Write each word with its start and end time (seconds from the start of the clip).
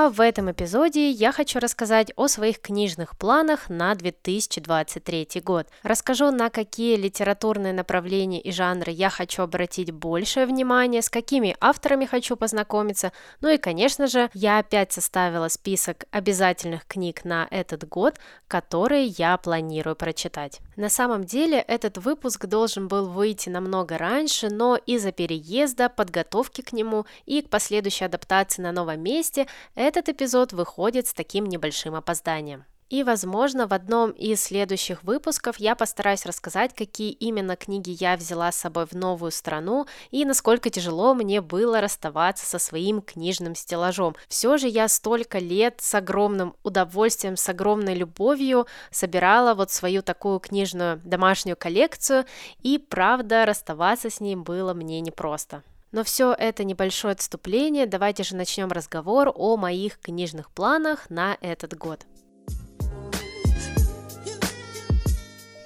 А 0.00 0.10
в 0.10 0.20
этом 0.20 0.48
эпизоде 0.48 1.10
я 1.10 1.32
хочу 1.32 1.58
рассказать 1.58 2.12
о 2.14 2.28
своих 2.28 2.60
книжных 2.60 3.18
планах 3.18 3.68
на 3.68 3.92
2023 3.96 5.42
год. 5.44 5.66
Расскажу, 5.82 6.30
на 6.30 6.50
какие 6.50 6.94
литературные 6.94 7.72
направления 7.72 8.40
и 8.40 8.52
жанры 8.52 8.92
я 8.92 9.10
хочу 9.10 9.42
обратить 9.42 9.90
большее 9.90 10.46
внимание, 10.46 11.02
с 11.02 11.08
какими 11.08 11.56
авторами 11.60 12.06
хочу 12.06 12.36
познакомиться. 12.36 13.10
Ну 13.40 13.48
и, 13.48 13.58
конечно 13.58 14.06
же, 14.06 14.30
я 14.34 14.60
опять 14.60 14.92
составила 14.92 15.48
список 15.48 16.04
обязательных 16.12 16.86
книг 16.86 17.24
на 17.24 17.48
этот 17.50 17.88
год, 17.88 18.20
которые 18.46 19.06
я 19.06 19.36
планирую 19.36 19.96
прочитать. 19.96 20.60
На 20.76 20.90
самом 20.90 21.24
деле, 21.24 21.58
этот 21.58 21.98
выпуск 21.98 22.46
должен 22.46 22.86
был 22.86 23.08
выйти 23.08 23.48
намного 23.48 23.98
раньше, 23.98 24.48
но 24.48 24.76
из-за 24.76 25.10
переезда, 25.10 25.88
подготовки 25.88 26.60
к 26.60 26.72
нему 26.72 27.04
и 27.26 27.42
к 27.42 27.50
последующей 27.50 28.04
адаптации 28.04 28.62
на 28.62 28.70
новом 28.70 29.00
месте 29.00 29.48
этот 29.88 30.10
эпизод 30.10 30.52
выходит 30.52 31.06
с 31.06 31.14
таким 31.14 31.46
небольшим 31.46 31.94
опозданием. 31.94 32.66
И, 32.90 33.02
возможно, 33.02 33.66
в 33.66 33.72
одном 33.72 34.10
из 34.10 34.42
следующих 34.42 35.02
выпусков 35.02 35.56
я 35.58 35.74
постараюсь 35.74 36.26
рассказать, 36.26 36.74
какие 36.74 37.10
именно 37.10 37.56
книги 37.56 37.96
я 37.98 38.16
взяла 38.16 38.52
с 38.52 38.56
собой 38.56 38.86
в 38.86 38.92
новую 38.92 39.30
страну 39.30 39.86
и 40.10 40.26
насколько 40.26 40.68
тяжело 40.68 41.14
мне 41.14 41.40
было 41.40 41.80
расставаться 41.80 42.44
со 42.44 42.58
своим 42.58 43.00
книжным 43.00 43.54
стеллажом. 43.54 44.14
Все 44.28 44.58
же 44.58 44.68
я 44.68 44.88
столько 44.88 45.38
лет 45.38 45.80
с 45.80 45.94
огромным 45.94 46.54
удовольствием, 46.62 47.36
с 47.36 47.48
огромной 47.48 47.94
любовью 47.94 48.66
собирала 48.90 49.54
вот 49.54 49.70
свою 49.70 50.02
такую 50.02 50.38
книжную 50.38 51.00
домашнюю 51.02 51.56
коллекцию, 51.56 52.26
и 52.62 52.76
правда 52.78 53.46
расставаться 53.46 54.10
с 54.10 54.20
ней 54.20 54.36
было 54.36 54.74
мне 54.74 55.00
непросто. 55.00 55.62
Но 55.90 56.04
все 56.04 56.34
это 56.36 56.64
небольшое 56.64 57.12
отступление, 57.12 57.86
давайте 57.86 58.22
же 58.22 58.36
начнем 58.36 58.68
разговор 58.68 59.32
о 59.34 59.56
моих 59.56 59.98
книжных 59.98 60.50
планах 60.50 61.08
на 61.08 61.36
этот 61.40 61.76
год. 61.76 62.06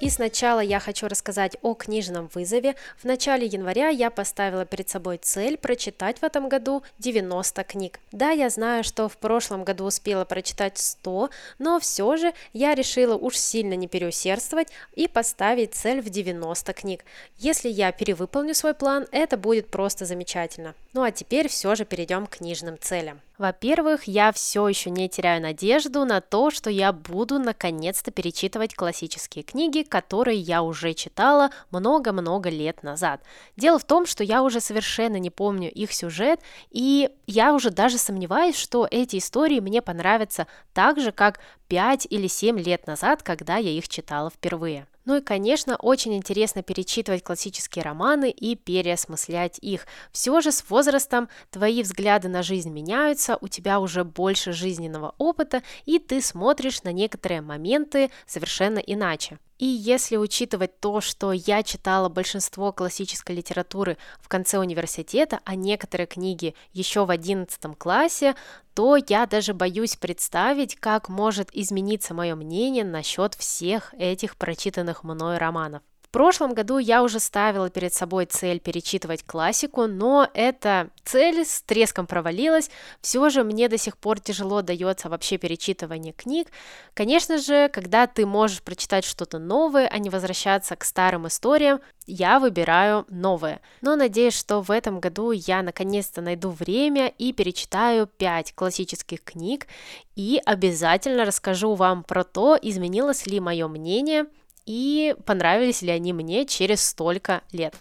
И 0.02 0.10
сначала 0.10 0.58
я 0.58 0.80
хочу 0.80 1.06
рассказать 1.06 1.56
о 1.62 1.74
книжном 1.74 2.28
вызове. 2.34 2.74
В 3.00 3.04
начале 3.04 3.46
января 3.46 3.86
я 3.86 4.10
поставила 4.10 4.66
перед 4.66 4.88
собой 4.88 5.18
цель 5.18 5.56
прочитать 5.56 6.18
в 6.18 6.24
этом 6.24 6.48
году 6.48 6.82
90 6.98 7.62
книг. 7.62 8.00
Да, 8.10 8.30
я 8.30 8.50
знаю, 8.50 8.82
что 8.82 9.08
в 9.08 9.16
прошлом 9.16 9.62
году 9.62 9.84
успела 9.84 10.24
прочитать 10.24 10.76
100, 10.76 11.30
но 11.60 11.78
все 11.78 12.16
же 12.16 12.34
я 12.52 12.74
решила 12.74 13.14
уж 13.14 13.36
сильно 13.36 13.74
не 13.74 13.86
переусердствовать 13.86 14.72
и 14.96 15.06
поставить 15.06 15.74
цель 15.74 16.00
в 16.00 16.10
90 16.10 16.72
книг. 16.72 17.04
Если 17.38 17.68
я 17.68 17.92
перевыполню 17.92 18.56
свой 18.56 18.74
план, 18.74 19.06
это 19.12 19.36
будет 19.36 19.68
просто 19.68 20.04
замечательно. 20.04 20.74
Ну 20.94 21.04
а 21.04 21.12
теперь 21.12 21.46
все 21.46 21.76
же 21.76 21.84
перейдем 21.84 22.26
к 22.26 22.38
книжным 22.38 22.76
целям. 22.76 23.20
Во-первых, 23.38 24.04
я 24.04 24.30
все 24.30 24.68
еще 24.68 24.90
не 24.90 25.08
теряю 25.08 25.40
надежду 25.40 26.04
на 26.04 26.20
то, 26.20 26.50
что 26.50 26.68
я 26.68 26.92
буду 26.92 27.38
наконец-то 27.38 28.10
перечитывать 28.10 28.74
классические 28.74 29.42
книги, 29.42 29.82
которые 29.82 30.38
я 30.38 30.62
уже 30.62 30.92
читала 30.92 31.50
много-много 31.70 32.50
лет 32.50 32.82
назад. 32.82 33.22
Дело 33.56 33.78
в 33.78 33.84
том, 33.84 34.04
что 34.04 34.22
я 34.22 34.42
уже 34.42 34.60
совершенно 34.60 35.16
не 35.16 35.30
помню 35.30 35.70
их 35.70 35.92
сюжет, 35.92 36.40
и 36.70 37.10
я 37.26 37.54
уже 37.54 37.70
даже 37.70 37.96
сомневаюсь, 37.96 38.56
что 38.56 38.86
эти 38.90 39.16
истории 39.16 39.60
мне 39.60 39.80
понравятся 39.80 40.46
так 40.74 41.00
же, 41.00 41.10
как 41.10 41.40
5 41.68 42.06
или 42.10 42.26
7 42.26 42.58
лет 42.58 42.86
назад, 42.86 43.22
когда 43.22 43.56
я 43.56 43.70
их 43.70 43.88
читала 43.88 44.28
впервые. 44.28 44.86
Ну 45.04 45.16
и, 45.16 45.20
конечно, 45.20 45.76
очень 45.76 46.14
интересно 46.14 46.62
перечитывать 46.62 47.24
классические 47.24 47.82
романы 47.82 48.30
и 48.30 48.54
переосмыслять 48.54 49.58
их. 49.60 49.86
Все 50.12 50.40
же 50.40 50.52
с 50.52 50.68
возрастом 50.70 51.28
твои 51.50 51.82
взгляды 51.82 52.28
на 52.28 52.42
жизнь 52.42 52.70
меняются, 52.70 53.36
у 53.40 53.48
тебя 53.48 53.80
уже 53.80 54.04
больше 54.04 54.52
жизненного 54.52 55.14
опыта, 55.18 55.62
и 55.86 55.98
ты 55.98 56.20
смотришь 56.20 56.82
на 56.84 56.92
некоторые 56.92 57.40
моменты 57.40 58.10
совершенно 58.26 58.78
иначе. 58.78 59.38
И 59.62 59.66
если 59.66 60.16
учитывать 60.16 60.80
то, 60.80 61.00
что 61.00 61.30
я 61.30 61.62
читала 61.62 62.08
большинство 62.08 62.72
классической 62.72 63.36
литературы 63.36 63.96
в 64.20 64.26
конце 64.26 64.58
университета, 64.58 65.38
а 65.44 65.54
некоторые 65.54 66.08
книги 66.08 66.56
еще 66.72 67.04
в 67.04 67.10
11 67.10 67.78
классе, 67.78 68.34
то 68.74 68.96
я 68.96 69.24
даже 69.24 69.54
боюсь 69.54 69.94
представить, 69.94 70.74
как 70.74 71.08
может 71.08 71.48
измениться 71.52 72.12
мое 72.12 72.34
мнение 72.34 72.82
насчет 72.82 73.34
всех 73.34 73.94
этих 73.96 74.36
прочитанных 74.36 75.04
мной 75.04 75.38
романов 75.38 75.82
прошлом 76.12 76.54
году 76.54 76.78
я 76.78 77.02
уже 77.02 77.18
ставила 77.18 77.70
перед 77.70 77.92
собой 77.92 78.26
цель 78.26 78.60
перечитывать 78.60 79.24
классику, 79.24 79.86
но 79.86 80.28
эта 80.34 80.90
цель 81.04 81.44
с 81.44 81.62
треском 81.62 82.06
провалилась. 82.06 82.70
Все 83.00 83.28
же 83.30 83.42
мне 83.42 83.68
до 83.68 83.78
сих 83.78 83.96
пор 83.96 84.20
тяжело 84.20 84.62
дается 84.62 85.08
вообще 85.08 85.38
перечитывание 85.38 86.12
книг. 86.12 86.48
Конечно 86.94 87.38
же, 87.38 87.68
когда 87.70 88.06
ты 88.06 88.26
можешь 88.26 88.62
прочитать 88.62 89.04
что-то 89.04 89.38
новое, 89.38 89.88
а 89.88 89.98
не 89.98 90.10
возвращаться 90.10 90.76
к 90.76 90.84
старым 90.84 91.26
историям, 91.26 91.80
я 92.06 92.38
выбираю 92.38 93.06
новое. 93.08 93.60
Но 93.80 93.96
надеюсь, 93.96 94.38
что 94.38 94.60
в 94.60 94.70
этом 94.70 95.00
году 95.00 95.30
я 95.32 95.62
наконец-то 95.62 96.20
найду 96.20 96.50
время 96.50 97.08
и 97.08 97.32
перечитаю 97.32 98.06
5 98.06 98.54
классических 98.54 99.24
книг 99.24 99.66
и 100.14 100.40
обязательно 100.44 101.24
расскажу 101.24 101.74
вам 101.74 102.04
про 102.04 102.22
то, 102.22 102.58
изменилось 102.60 103.26
ли 103.26 103.40
мое 103.40 103.66
мнение– 103.66 104.26
и 104.66 105.14
понравились 105.26 105.82
ли 105.82 105.90
они 105.90 106.12
мне 106.12 106.46
через 106.46 106.86
столько 106.86 107.42
лет. 107.52 107.74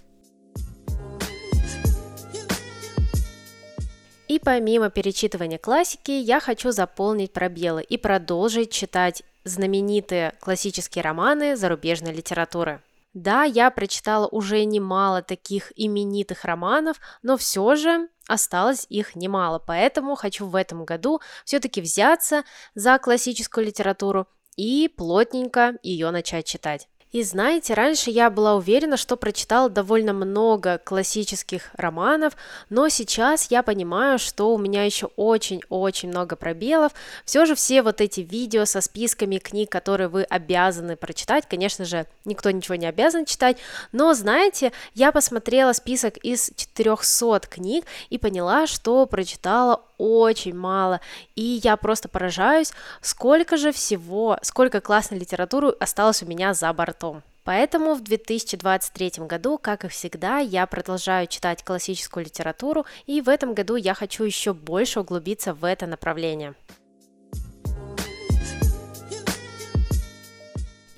И 4.27 4.39
помимо 4.39 4.89
перечитывания 4.89 5.57
классики, 5.57 6.11
я 6.11 6.39
хочу 6.39 6.71
заполнить 6.71 7.33
пробелы 7.33 7.83
и 7.83 7.97
продолжить 7.97 8.71
читать 8.71 9.23
знаменитые 9.43 10.35
классические 10.39 11.03
романы 11.03 11.57
зарубежной 11.57 12.13
литературы. 12.13 12.81
Да, 13.13 13.43
я 13.43 13.69
прочитала 13.71 14.27
уже 14.27 14.63
немало 14.63 15.21
таких 15.21 15.73
именитых 15.75 16.45
романов, 16.45 16.97
но 17.23 17.35
все 17.35 17.75
же 17.75 18.07
осталось 18.25 18.85
их 18.87 19.17
немало, 19.17 19.59
поэтому 19.59 20.15
хочу 20.15 20.45
в 20.45 20.55
этом 20.55 20.85
году 20.85 21.19
все-таки 21.43 21.81
взяться 21.81 22.43
за 22.73 22.97
классическую 22.99 23.65
литературу 23.65 24.27
и 24.55 24.89
плотненько 24.95 25.77
ее 25.83 26.11
начать 26.11 26.45
читать. 26.45 26.87
И 27.11 27.23
знаете, 27.23 27.73
раньше 27.73 28.09
я 28.09 28.29
была 28.29 28.55
уверена, 28.55 28.95
что 28.95 29.17
прочитала 29.17 29.69
довольно 29.69 30.13
много 30.13 30.77
классических 30.77 31.69
романов, 31.73 32.37
но 32.69 32.87
сейчас 32.87 33.51
я 33.51 33.63
понимаю, 33.63 34.17
что 34.17 34.53
у 34.53 34.57
меня 34.57 34.85
еще 34.85 35.07
очень-очень 35.17 36.07
много 36.07 36.37
пробелов. 36.37 36.93
Все 37.25 37.45
же 37.45 37.55
все 37.55 37.81
вот 37.81 37.99
эти 37.99 38.21
видео 38.21 38.63
со 38.63 38.79
списками 38.79 39.39
книг, 39.39 39.69
которые 39.69 40.07
вы 40.07 40.23
обязаны 40.23 40.95
прочитать, 40.95 41.49
конечно 41.49 41.83
же, 41.83 42.05
никто 42.23 42.49
ничего 42.49 42.75
не 42.75 42.87
обязан 42.87 43.25
читать, 43.25 43.57
но 43.91 44.13
знаете, 44.13 44.71
я 44.93 45.11
посмотрела 45.11 45.73
список 45.73 46.15
из 46.17 46.51
400 46.55 47.41
книг 47.49 47.85
и 48.09 48.17
поняла, 48.17 48.67
что 48.67 49.05
прочитала 49.05 49.83
очень 50.01 50.55
мало, 50.55 50.99
и 51.35 51.59
я 51.63 51.77
просто 51.77 52.09
поражаюсь, 52.09 52.73
сколько 53.01 53.57
же 53.57 53.71
всего, 53.71 54.37
сколько 54.41 54.81
классной 54.81 55.19
литературы 55.19 55.69
осталось 55.79 56.23
у 56.23 56.25
меня 56.25 56.53
за 56.53 56.73
бортом. 56.73 57.21
Поэтому 57.43 57.95
в 57.95 58.01
2023 58.01 59.25
году, 59.25 59.57
как 59.57 59.85
и 59.85 59.87
всегда, 59.87 60.39
я 60.39 60.65
продолжаю 60.65 61.27
читать 61.27 61.63
классическую 61.63 62.25
литературу, 62.25 62.85
и 63.05 63.21
в 63.21 63.29
этом 63.29 63.53
году 63.53 63.75
я 63.75 63.93
хочу 63.93 64.23
еще 64.23 64.53
больше 64.53 64.99
углубиться 64.99 65.53
в 65.53 65.65
это 65.65 65.87
направление. 65.87 66.53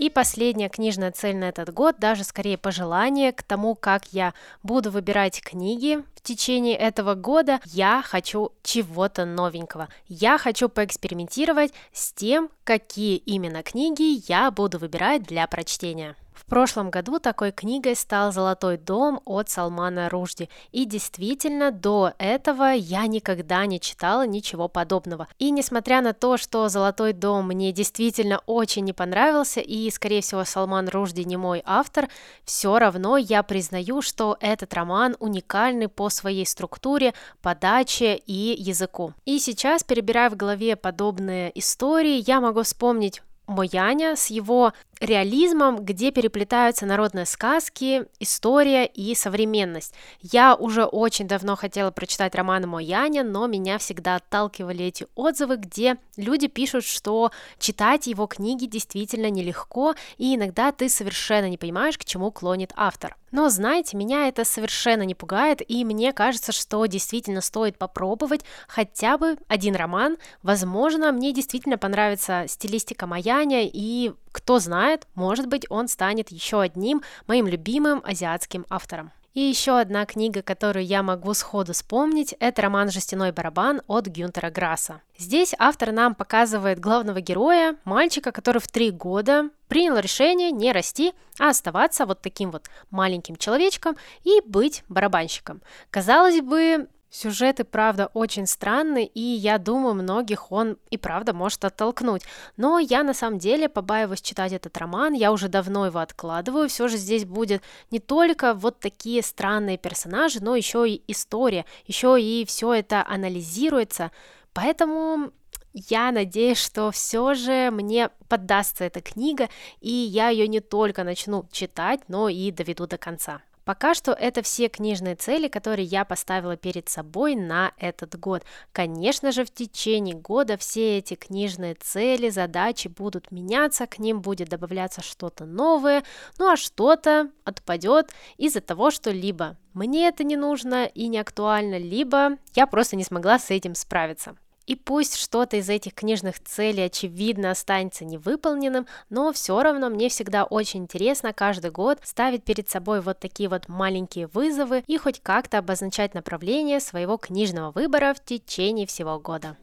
И 0.03 0.09
последняя 0.09 0.67
книжная 0.67 1.13
цель 1.13 1.38
на 1.38 1.45
этот 1.45 1.73
год, 1.73 1.97
даже 1.97 2.25
скорее 2.25 2.57
пожелание 2.57 3.31
к 3.31 3.41
тому, 3.41 3.73
как 3.73 4.03
я 4.11 4.33
буду 4.61 4.91
выбирать 4.91 5.41
книги 5.41 6.03
в 6.13 6.21
течение 6.21 6.75
этого 6.75 7.15
года, 7.15 7.61
я 7.63 8.03
хочу 8.05 8.51
чего-то 8.63 9.23
новенького. 9.23 9.88
Я 10.09 10.38
хочу 10.38 10.67
поэкспериментировать 10.67 11.71
с 11.94 12.11
тем, 12.11 12.50
какие 12.65 13.15
именно 13.15 13.63
книги 13.63 14.21
я 14.29 14.51
буду 14.51 14.77
выбирать 14.77 15.23
для 15.23 15.47
прочтения. 15.47 16.17
Прошлом 16.53 16.91
году 16.91 17.17
такой 17.17 17.51
книгой 17.51 17.95
стал 17.95 18.31
«Золотой 18.31 18.77
дом» 18.77 19.21
от 19.25 19.50
Салмана 19.50 20.07
Ружди. 20.07 20.50
И 20.71 20.85
действительно, 20.85 21.71
до 21.71 22.13
этого 22.19 22.73
я 22.75 23.07
никогда 23.07 23.65
не 23.65 23.79
читала 23.79 24.27
ничего 24.27 24.67
подобного. 24.67 25.27
И 25.39 25.50
несмотря 25.50 26.01
на 26.01 26.13
то, 26.13 26.38
что 26.38 26.69
«Золотой 26.69 27.13
дом» 27.13 27.47
мне 27.47 27.71
действительно 27.71 28.39
очень 28.45 28.83
не 28.83 28.94
понравился, 28.94 29.61
и, 29.61 29.89
скорее 29.89 30.21
всего, 30.21 30.44
Салман 30.45 30.89
Ружди 30.89 31.25
не 31.25 31.38
мой 31.38 31.63
автор, 31.65 32.07
все 32.44 32.77
равно 32.77 33.17
я 33.17 33.41
признаю, 33.41 34.03
что 34.03 34.38
этот 34.39 34.75
роман 34.75 35.15
уникальный 35.17 35.88
по 35.88 36.09
своей 36.09 36.45
структуре, 36.45 37.15
подаче 37.41 38.13
и 38.13 38.55
языку. 38.61 39.15
И 39.25 39.39
сейчас, 39.39 39.83
перебирая 39.83 40.29
в 40.29 40.35
голове 40.35 40.75
подобные 40.75 41.51
истории, 41.57 42.23
я 42.27 42.39
могу 42.39 42.61
вспомнить 42.61 43.23
Мояня 43.47 44.15
с 44.15 44.27
его 44.27 44.73
реализмом, 45.03 45.83
где 45.83 46.11
переплетаются 46.11 46.85
народные 46.85 47.25
сказки, 47.25 48.05
история 48.19 48.85
и 48.85 49.13
современность. 49.15 49.94
Я 50.21 50.55
уже 50.55 50.85
очень 50.85 51.27
давно 51.27 51.55
хотела 51.55 51.91
прочитать 51.91 52.35
роман 52.35 52.67
Мояня, 52.67 53.23
но 53.23 53.47
меня 53.47 53.77
всегда 53.77 54.15
отталкивали 54.15 54.85
эти 54.85 55.05
отзывы, 55.15 55.57
где 55.57 55.97
люди 56.17 56.47
пишут, 56.47 56.85
что 56.85 57.31
читать 57.59 58.07
его 58.07 58.27
книги 58.27 58.65
действительно 58.65 59.29
нелегко, 59.29 59.95
и 60.17 60.35
иногда 60.35 60.71
ты 60.71 60.89
совершенно 60.89 61.50
не 61.50 61.57
понимаешь, 61.57 61.97
к 61.97 62.05
чему 62.05 62.31
клонит 62.31 62.71
автор. 62.75 63.17
Но 63.31 63.50
знаете, 63.50 63.97
меня 63.97 64.27
это 64.27 64.45
совершенно 64.45 65.01
не 65.01 65.15
пугает, 65.15 65.61
и 65.67 65.83
мне 65.83 66.13
кажется, 66.13 66.51
что 66.51 66.85
действительно 66.85 67.41
стоит 67.41 67.79
попробовать 67.79 68.41
хотя 68.67 69.17
бы 69.17 69.38
один 69.47 69.75
роман. 69.75 70.17
Возможно, 70.44 71.11
мне 71.11 71.33
действительно 71.33 71.79
понравится 71.79 72.45
стилистика 72.47 73.07
Маяня, 73.07 73.61
и 73.65 74.13
кто 74.33 74.59
знает, 74.59 75.07
может 75.15 75.47
быть, 75.47 75.65
он 75.69 75.88
станет 75.88 76.30
еще 76.30 76.59
одним 76.59 77.01
моим 77.27 77.47
любимым 77.47 78.01
азиатским 78.03 78.65
автором. 78.69 79.13
И 79.33 79.39
еще 79.39 79.80
одна 79.80 80.06
книга, 80.06 80.44
которую 80.44 80.85
я 80.85 81.01
могу 81.01 81.33
сходу 81.33 81.74
вспомнить, 81.74 82.35
это 82.39 82.62
роман 82.62 82.91
«Жестяной 82.91 83.31
барабан» 83.31 83.81
от 83.88 84.06
Гюнтера 84.06 84.51
Грасса. 84.51 85.01
Здесь 85.18 85.56
автор 85.57 85.91
нам 85.91 86.13
показывает 86.13 86.80
главного 86.80 87.19
героя, 87.19 87.75
мальчика, 87.83 88.31
который 88.31 88.59
в 88.59 88.68
три 88.68 88.91
года 88.91 89.50
принял 89.68 89.97
решение 89.97 90.51
не 90.51 90.71
расти, 90.71 91.13
а 91.39 91.50
оставаться 91.50 92.06
вот 92.06 92.21
таким 92.21 92.51
вот 92.51 92.69
маленьким 92.91 93.36
человечком 93.36 93.97
и 94.24 94.39
быть 94.45 94.83
барабанщиком. 94.88 95.63
Казалось 95.89 96.41
бы, 96.41 96.88
Сюжет 97.13 97.60
и 97.60 97.63
правда 97.63 98.10
очень 98.15 98.48
странный, 98.48 99.06
и 99.06 99.21
я 99.21 99.60
думаю, 99.60 99.94
многих 99.94 100.51
он 100.51 100.77
и 100.89 100.98
правда 100.98 101.31
может 101.31 101.63
оттолкнуть. 101.63 102.24
Но 102.57 102.80
я 102.80 103.04
на 103.04 103.13
самом 103.13 103.38
деле 103.38 103.69
побаиваюсь 103.69 104.19
читать 104.19 104.51
этот 104.51 104.75
роман, 104.80 105.13
я 105.13 105.31
уже 105.31 105.48
давно 105.48 105.86
его 105.86 106.00
откладываю. 106.00 106.69
Все 106.69 106.88
же 106.88 106.98
здесь 106.98 107.25
будет 107.25 107.62
не 107.92 108.00
только 108.00 108.56
вот 108.56 108.80
такие 108.80 109.21
странные 109.21 109.77
персонажи, 109.77 110.44
но 110.44 110.56
еще 110.56 110.89
и 110.89 111.04
история, 111.07 111.65
еще 111.86 112.19
и 112.19 112.45
все 112.45 112.74
это 112.74 113.06
анализируется. 113.07 114.10
Поэтому 114.51 115.30
я 115.71 116.12
надеюсь, 116.12 116.57
что 116.57 116.89
все 116.89 117.36
же 117.36 117.69
мне 117.69 118.10
поддастся 118.27 118.86
эта 118.86 119.01
книга, 119.01 119.50
и 119.81 119.92
я 119.92 120.30
ее 120.30 120.48
не 120.48 120.62
только 120.62 121.04
начну 121.04 121.48
читать, 121.51 122.00
но 122.07 122.27
и 122.27 122.50
доведу 122.50 122.88
до 122.88 122.98
конца. 122.98 123.44
Пока 123.65 123.94
что 123.94 124.12
это 124.12 124.42
все 124.42 124.68
книжные 124.68 125.15
цели, 125.15 125.48
которые 125.48 125.86
я 125.86 126.04
поставила 126.04 126.57
перед 126.57 126.89
собой 126.89 127.36
на 127.36 127.71
этот 127.77 128.19
год. 128.19 128.44
Конечно 128.71 129.31
же, 129.31 129.45
в 129.45 129.51
течение 129.51 130.15
года 130.15 130.57
все 130.57 130.98
эти 130.98 131.15
книжные 131.15 131.75
цели, 131.75 132.30
задачи 132.30 132.89
будут 132.89 133.31
меняться, 133.31 133.88
к 133.88 134.00
ним 134.00 134.21
будет 134.21 134.50
добавляться 134.50 135.01
что-то 135.01 135.45
новое, 135.45 136.04
ну 136.38 136.51
а 136.51 136.57
что-то 136.57 137.30
отпадет 137.45 138.12
из-за 138.38 138.60
того, 138.60 138.92
что 138.92 139.12
либо 139.12 139.57
мне 139.74 140.07
это 140.07 140.24
не 140.24 140.36
нужно 140.36 140.86
и 140.86 141.07
не 141.07 141.18
актуально, 141.18 141.77
либо 141.77 142.38
я 142.56 142.68
просто 142.68 142.95
не 142.95 143.04
смогла 143.04 143.39
с 143.39 143.50
этим 143.50 143.75
справиться. 143.75 144.36
И 144.65 144.75
пусть 144.75 145.18
что-то 145.18 145.57
из 145.57 145.69
этих 145.69 145.94
книжных 145.94 146.42
целей, 146.42 146.83
очевидно, 146.83 147.51
останется 147.51 148.06
невыполненным, 148.06 148.88
но 149.10 149.33
все 149.33 149.62
равно 149.62 149.89
мне 149.89 150.07
всегда 150.07 150.45
очень 150.45 150.83
интересно 150.83 151.33
каждый 151.33 151.71
год 151.71 152.00
ставить 152.04 152.44
перед 152.44 152.69
собой 152.69 153.01
вот 153.01 153.19
такие 153.19 153.50
вот 153.50 153.68
маленькие 153.68 154.27
вызовы 154.27 154.83
и 154.88 154.98
хоть 154.98 155.21
как-то 155.21 155.57
обозначать 155.57 156.13
направление 156.13 156.80
своего 156.80 157.18
книжного 157.18 157.71
выбора 157.71 158.13
в 158.13 158.24
течение 158.24 158.88
всего 158.88 159.19
года. 159.19 159.57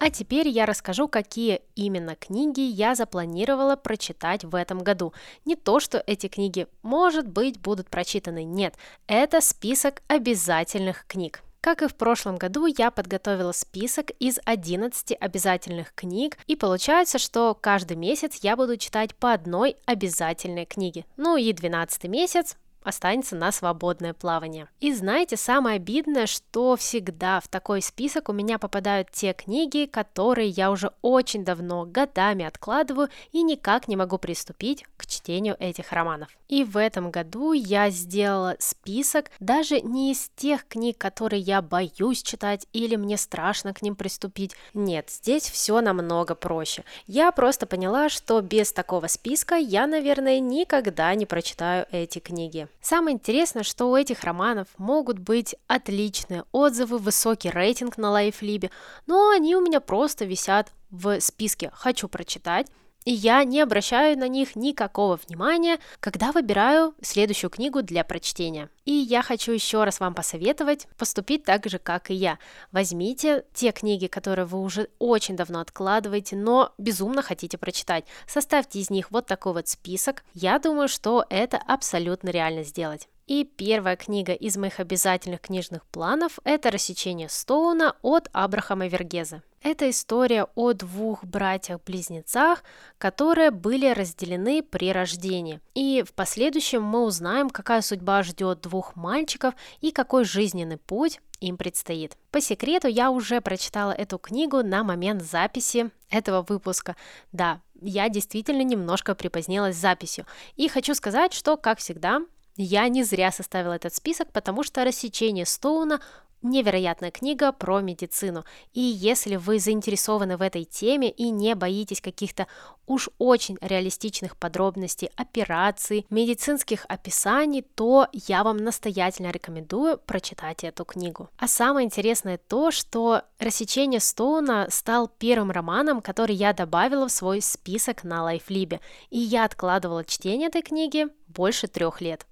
А 0.00 0.10
теперь 0.10 0.48
я 0.48 0.66
расскажу, 0.66 1.08
какие 1.08 1.62
именно 1.76 2.16
книги 2.16 2.60
я 2.60 2.94
запланировала 2.94 3.76
прочитать 3.76 4.44
в 4.44 4.54
этом 4.54 4.80
году. 4.80 5.14
Не 5.44 5.56
то, 5.56 5.80
что 5.80 6.02
эти 6.06 6.28
книги, 6.28 6.66
может 6.82 7.28
быть, 7.28 7.60
будут 7.60 7.88
прочитаны, 7.88 8.44
нет, 8.44 8.74
это 9.06 9.40
список 9.40 10.02
обязательных 10.08 11.06
книг. 11.06 11.42
Как 11.64 11.80
и 11.80 11.88
в 11.88 11.94
прошлом 11.94 12.36
году, 12.36 12.66
я 12.66 12.90
подготовила 12.90 13.52
список 13.52 14.10
из 14.18 14.38
11 14.44 15.16
обязательных 15.18 15.94
книг, 15.94 16.36
и 16.46 16.56
получается, 16.56 17.18
что 17.18 17.56
каждый 17.58 17.96
месяц 17.96 18.40
я 18.42 18.54
буду 18.54 18.76
читать 18.76 19.14
по 19.14 19.32
одной 19.32 19.76
обязательной 19.86 20.66
книге. 20.66 21.06
Ну 21.16 21.38
и 21.38 21.50
12 21.54 22.04
месяц 22.04 22.58
останется 22.84 23.34
на 23.34 23.50
свободное 23.50 24.14
плавание. 24.14 24.68
И 24.80 24.94
знаете, 24.94 25.36
самое 25.36 25.76
обидное, 25.76 26.26
что 26.26 26.76
всегда 26.76 27.40
в 27.40 27.48
такой 27.48 27.82
список 27.82 28.28
у 28.28 28.32
меня 28.32 28.58
попадают 28.58 29.10
те 29.10 29.32
книги, 29.32 29.86
которые 29.86 30.48
я 30.48 30.70
уже 30.70 30.92
очень 31.02 31.44
давно, 31.44 31.84
годами 31.86 32.44
откладываю 32.44 33.08
и 33.32 33.42
никак 33.42 33.88
не 33.88 33.96
могу 33.96 34.18
приступить 34.18 34.84
к 34.96 35.06
чтению 35.06 35.56
этих 35.58 35.90
романов. 35.92 36.28
И 36.48 36.62
в 36.62 36.76
этом 36.76 37.10
году 37.10 37.52
я 37.52 37.90
сделала 37.90 38.56
список 38.58 39.30
даже 39.40 39.80
не 39.80 40.12
из 40.12 40.30
тех 40.36 40.68
книг, 40.68 40.98
которые 40.98 41.40
я 41.40 41.62
боюсь 41.62 42.22
читать 42.22 42.66
или 42.72 42.96
мне 42.96 43.16
страшно 43.16 43.72
к 43.72 43.82
ним 43.82 43.96
приступить. 43.96 44.52
Нет, 44.74 45.10
здесь 45.10 45.48
все 45.48 45.80
намного 45.80 46.34
проще. 46.34 46.84
Я 47.06 47.32
просто 47.32 47.66
поняла, 47.66 48.08
что 48.08 48.40
без 48.40 48.72
такого 48.72 49.06
списка 49.06 49.56
я, 49.56 49.86
наверное, 49.86 50.38
никогда 50.38 51.14
не 51.14 51.26
прочитаю 51.26 51.86
эти 51.90 52.18
книги. 52.18 52.68
Самое 52.84 53.14
интересное, 53.14 53.62
что 53.62 53.86
у 53.90 53.96
этих 53.96 54.24
романов 54.24 54.68
могут 54.76 55.18
быть 55.18 55.56
отличные 55.68 56.44
отзывы, 56.52 56.98
высокий 56.98 57.48
рейтинг 57.48 57.96
на 57.96 58.10
лайфлибе, 58.10 58.70
но 59.06 59.30
они 59.30 59.56
у 59.56 59.62
меня 59.62 59.80
просто 59.80 60.26
висят 60.26 60.70
в 60.90 61.18
списке. 61.20 61.70
«хочу 61.72 62.08
прочитать», 62.08 62.66
и 63.04 63.12
я 63.12 63.44
не 63.44 63.60
обращаю 63.60 64.18
на 64.18 64.28
них 64.28 64.56
никакого 64.56 65.18
внимания, 65.26 65.78
когда 66.00 66.32
выбираю 66.32 66.94
следующую 67.02 67.50
книгу 67.50 67.82
для 67.82 68.04
прочтения. 68.04 68.70
И 68.84 68.92
я 68.92 69.22
хочу 69.22 69.52
еще 69.52 69.84
раз 69.84 70.00
вам 70.00 70.14
посоветовать 70.14 70.86
поступить 70.98 71.44
так 71.44 71.66
же, 71.66 71.78
как 71.78 72.10
и 72.10 72.14
я. 72.14 72.38
Возьмите 72.72 73.44
те 73.54 73.72
книги, 73.72 74.06
которые 74.06 74.46
вы 74.46 74.60
уже 74.60 74.88
очень 74.98 75.36
давно 75.36 75.60
откладываете, 75.60 76.36
но 76.36 76.72
безумно 76.78 77.22
хотите 77.22 77.58
прочитать. 77.58 78.04
Составьте 78.26 78.78
из 78.78 78.90
них 78.90 79.10
вот 79.10 79.26
такой 79.26 79.52
вот 79.52 79.68
список. 79.68 80.24
Я 80.32 80.58
думаю, 80.58 80.88
что 80.88 81.24
это 81.28 81.58
абсолютно 81.58 82.30
реально 82.30 82.62
сделать. 82.62 83.08
И 83.26 83.44
первая 83.44 83.96
книга 83.96 84.34
из 84.34 84.58
моих 84.58 84.80
обязательных 84.80 85.40
книжных 85.40 85.86
планов– 85.86 86.38
это 86.44 86.70
«Рассечение 86.70 87.30
Стоуна» 87.30 87.96
от 88.02 88.28
Абрахама 88.32 88.86
Вергеза. 88.86 89.42
Это 89.64 89.88
история 89.88 90.46
о 90.56 90.74
двух 90.74 91.24
братьях-близнецах, 91.24 92.62
которые 92.98 93.50
были 93.50 93.88
разделены 93.88 94.62
при 94.62 94.92
рождении. 94.92 95.58
И 95.74 96.04
в 96.06 96.12
последующем 96.12 96.82
мы 96.82 97.02
узнаем, 97.02 97.48
какая 97.48 97.80
судьба 97.80 98.22
ждет 98.24 98.60
двух 98.60 98.94
мальчиков 98.94 99.54
и 99.80 99.90
какой 99.90 100.26
жизненный 100.26 100.76
путь 100.76 101.18
им 101.40 101.56
предстоит. 101.56 102.18
По 102.30 102.42
секрету, 102.42 102.88
я 102.88 103.10
уже 103.10 103.40
прочитала 103.40 103.92
эту 103.92 104.18
книгу 104.18 104.62
на 104.62 104.84
момент 104.84 105.22
записи 105.22 105.90
этого 106.10 106.44
выпуска. 106.46 106.94
Да, 107.32 107.62
я 107.80 108.10
действительно 108.10 108.62
немножко 108.62 109.14
припозднилась 109.14 109.76
с 109.76 109.80
записью. 109.80 110.26
И 110.56 110.68
хочу 110.68 110.94
сказать, 110.94 111.32
что, 111.32 111.56
как 111.56 111.78
всегда, 111.78 112.20
я 112.56 112.86
не 112.88 113.02
зря 113.02 113.32
составила 113.32 113.72
этот 113.72 113.94
список, 113.94 114.30
потому 114.30 114.62
что 114.62 114.84
рассечение 114.84 115.44
Стоуна 115.44 116.00
невероятная 116.44 117.10
книга 117.10 117.50
про 117.50 117.80
медицину. 117.80 118.44
И 118.72 118.80
если 118.80 119.36
вы 119.36 119.58
заинтересованы 119.58 120.36
в 120.36 120.42
этой 120.42 120.64
теме 120.64 121.10
и 121.10 121.30
не 121.30 121.54
боитесь 121.54 122.00
каких-то 122.00 122.46
уж 122.86 123.08
очень 123.18 123.56
реалистичных 123.60 124.36
подробностей 124.36 125.10
операций, 125.16 126.06
медицинских 126.10 126.84
описаний, 126.88 127.62
то 127.62 128.08
я 128.12 128.44
вам 128.44 128.58
настоятельно 128.58 129.30
рекомендую 129.30 129.98
прочитать 129.98 130.64
эту 130.64 130.84
книгу. 130.84 131.30
А 131.38 131.48
самое 131.48 131.86
интересное 131.86 132.38
то, 132.38 132.70
что 132.70 133.22
«Рассечение 133.38 134.00
Стоуна» 134.00 134.68
стал 134.70 135.08
первым 135.08 135.50
романом, 135.50 136.02
который 136.02 136.36
я 136.36 136.52
добавила 136.52 137.08
в 137.08 137.12
свой 137.12 137.40
список 137.40 138.04
на 138.04 138.22
Лайфлибе, 138.22 138.80
и 139.10 139.18
я 139.18 139.44
откладывала 139.44 140.04
чтение 140.04 140.48
этой 140.48 140.62
книги 140.62 141.06
больше 141.26 141.66
трех 141.66 142.00
лет. 142.00 142.26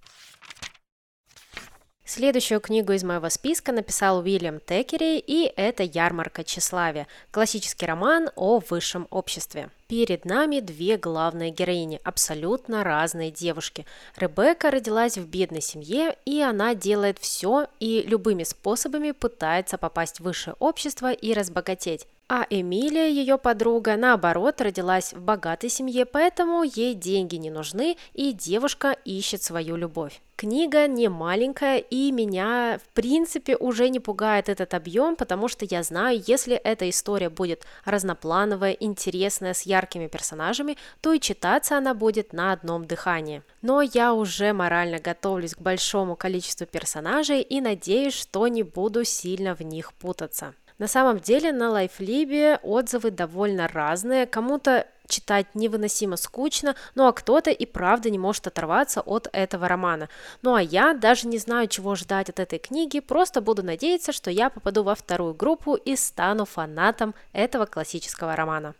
Следующую 2.15 2.61
книгу 2.61 2.93
из 2.93 3.05
моего 3.05 3.31
списка 3.31 3.73
написал 3.73 4.19
Уильям 4.19 4.61
Текери, 4.61 5.19
и 5.19 5.51
это 5.57 5.83
«Ярмарка 5.83 6.45
тщеславия»– 6.45 7.07
классический 7.31 7.87
роман 7.87 8.29
о 8.37 8.59
высшем 8.69 9.07
обществе. 9.09 9.71
Перед 9.89 10.27
нами 10.27 10.61
две 10.61 10.99
главные 10.99 11.51
героини, 11.51 12.03
абсолютно 12.05 12.85
разные 12.85 13.31
девушки. 13.31 13.87
Ребекка 14.15 14.71
родилась 14.71 15.17
в 15.17 15.27
бедной 15.27 15.63
семье, 15.63 16.15
и 16.27 16.43
она 16.43 16.75
делает 16.75 17.19
все 17.19 17.69
и 17.81 18.03
любыми 18.03 18.43
способами 18.43 19.13
пытается 19.13 19.79
попасть 19.79 20.21
в 20.21 20.25
высшее 20.25 20.55
общество 20.59 21.13
и 21.13 21.33
разбогатеть. 21.33 22.07
А 22.35 22.47
Эмилия, 22.49 23.11
ее 23.11 23.37
подруга, 23.37 23.95
наоборот, 23.99 24.63
родилась 24.63 25.13
в 25.13 25.21
богатой 25.21 25.69
семье, 25.69 26.07
поэтому 26.07 26.63
ей 26.63 26.95
деньги 26.95 27.37
не 27.37 27.51
нужны, 27.51 27.99
и 28.15 28.33
девушка 28.33 28.97
ищет 29.05 29.43
свою 29.43 29.77
любовь. 29.77 30.23
Книга 30.37 30.87
не 30.87 31.09
маленькая, 31.09 31.77
и 31.77 32.11
меня, 32.11 32.81
в 32.83 32.95
принципе, 32.95 33.55
уже 33.55 33.91
не 33.91 34.01
пугает 34.01 34.49
этот 34.49 34.73
объем, 34.73 35.15
потому 35.15 35.47
что 35.49 35.67
я 35.67 35.83
знаю, 35.83 36.23
если 36.27 36.57
эта 36.57 36.89
история 36.89 37.29
будет 37.29 37.67
разноплановая, 37.85 38.73
интересная, 38.73 39.53
с 39.53 39.63
яркими 39.63 40.07
персонажами, 40.07 40.79
то 41.03 41.13
и 41.13 41.21
читаться 41.21 41.77
она 41.77 41.93
будет 41.93 42.33
на 42.33 42.53
одном 42.53 42.87
дыхании. 42.87 43.43
Но 43.61 43.83
я 43.83 44.15
уже 44.15 44.55
морально 44.55 45.01
готовлюсь 45.01 45.55
к 45.55 45.61
большому 45.61 46.17
количеству 46.17 46.67
персонажей 46.67 47.43
и 47.43 47.61
надеюсь, 47.61 48.15
что 48.15 48.49
не 48.49 48.63
буду 48.63 49.05
сильно 49.05 49.55
в 49.55 49.61
них 49.61 49.93
путаться. 49.93 50.55
На 50.83 50.89
самом 50.89 51.21
деле 51.21 51.53
на 51.53 51.71
Лайфлибе 51.71 52.59
отзывы 52.61 53.13
довольно 53.13 53.69
разные. 53.69 54.27
Кому-то 54.27 54.89
читать 55.07 55.47
невыносимо 55.55 56.17
скучно, 56.17 56.75
ну 56.97 57.07
а 57.07 57.13
кто-то 57.13 57.53
и 57.53 57.67
правда 57.67 58.11
не 58.11 58.19
может 58.19 58.49
оторваться 58.49 59.01
от 59.01 59.29
этого 59.33 59.69
романа. 59.69 60.09
Ну 60.43 60.55
а 60.55 60.61
я 60.61 60.93
даже 60.93 61.29
не 61.29 61.39
знаю, 61.39 61.69
чего 61.69 61.95
ждать 61.95 62.31
от 62.31 62.41
этой 62.41 62.59
книги, 62.59 62.99
просто 62.99 63.41
буду 63.41 63.63
надеяться, 63.63 64.11
что 64.11 64.33
я 64.33 64.51
попаду 64.51 64.83
во 64.83 64.97
вторую 64.97 65.35
группу 65.35 65.77
и 65.77 65.95
стану 65.95 66.47
фанатом 66.47 67.15
этого 67.33 67.67
классического 67.67 68.35
романа. 68.35 68.75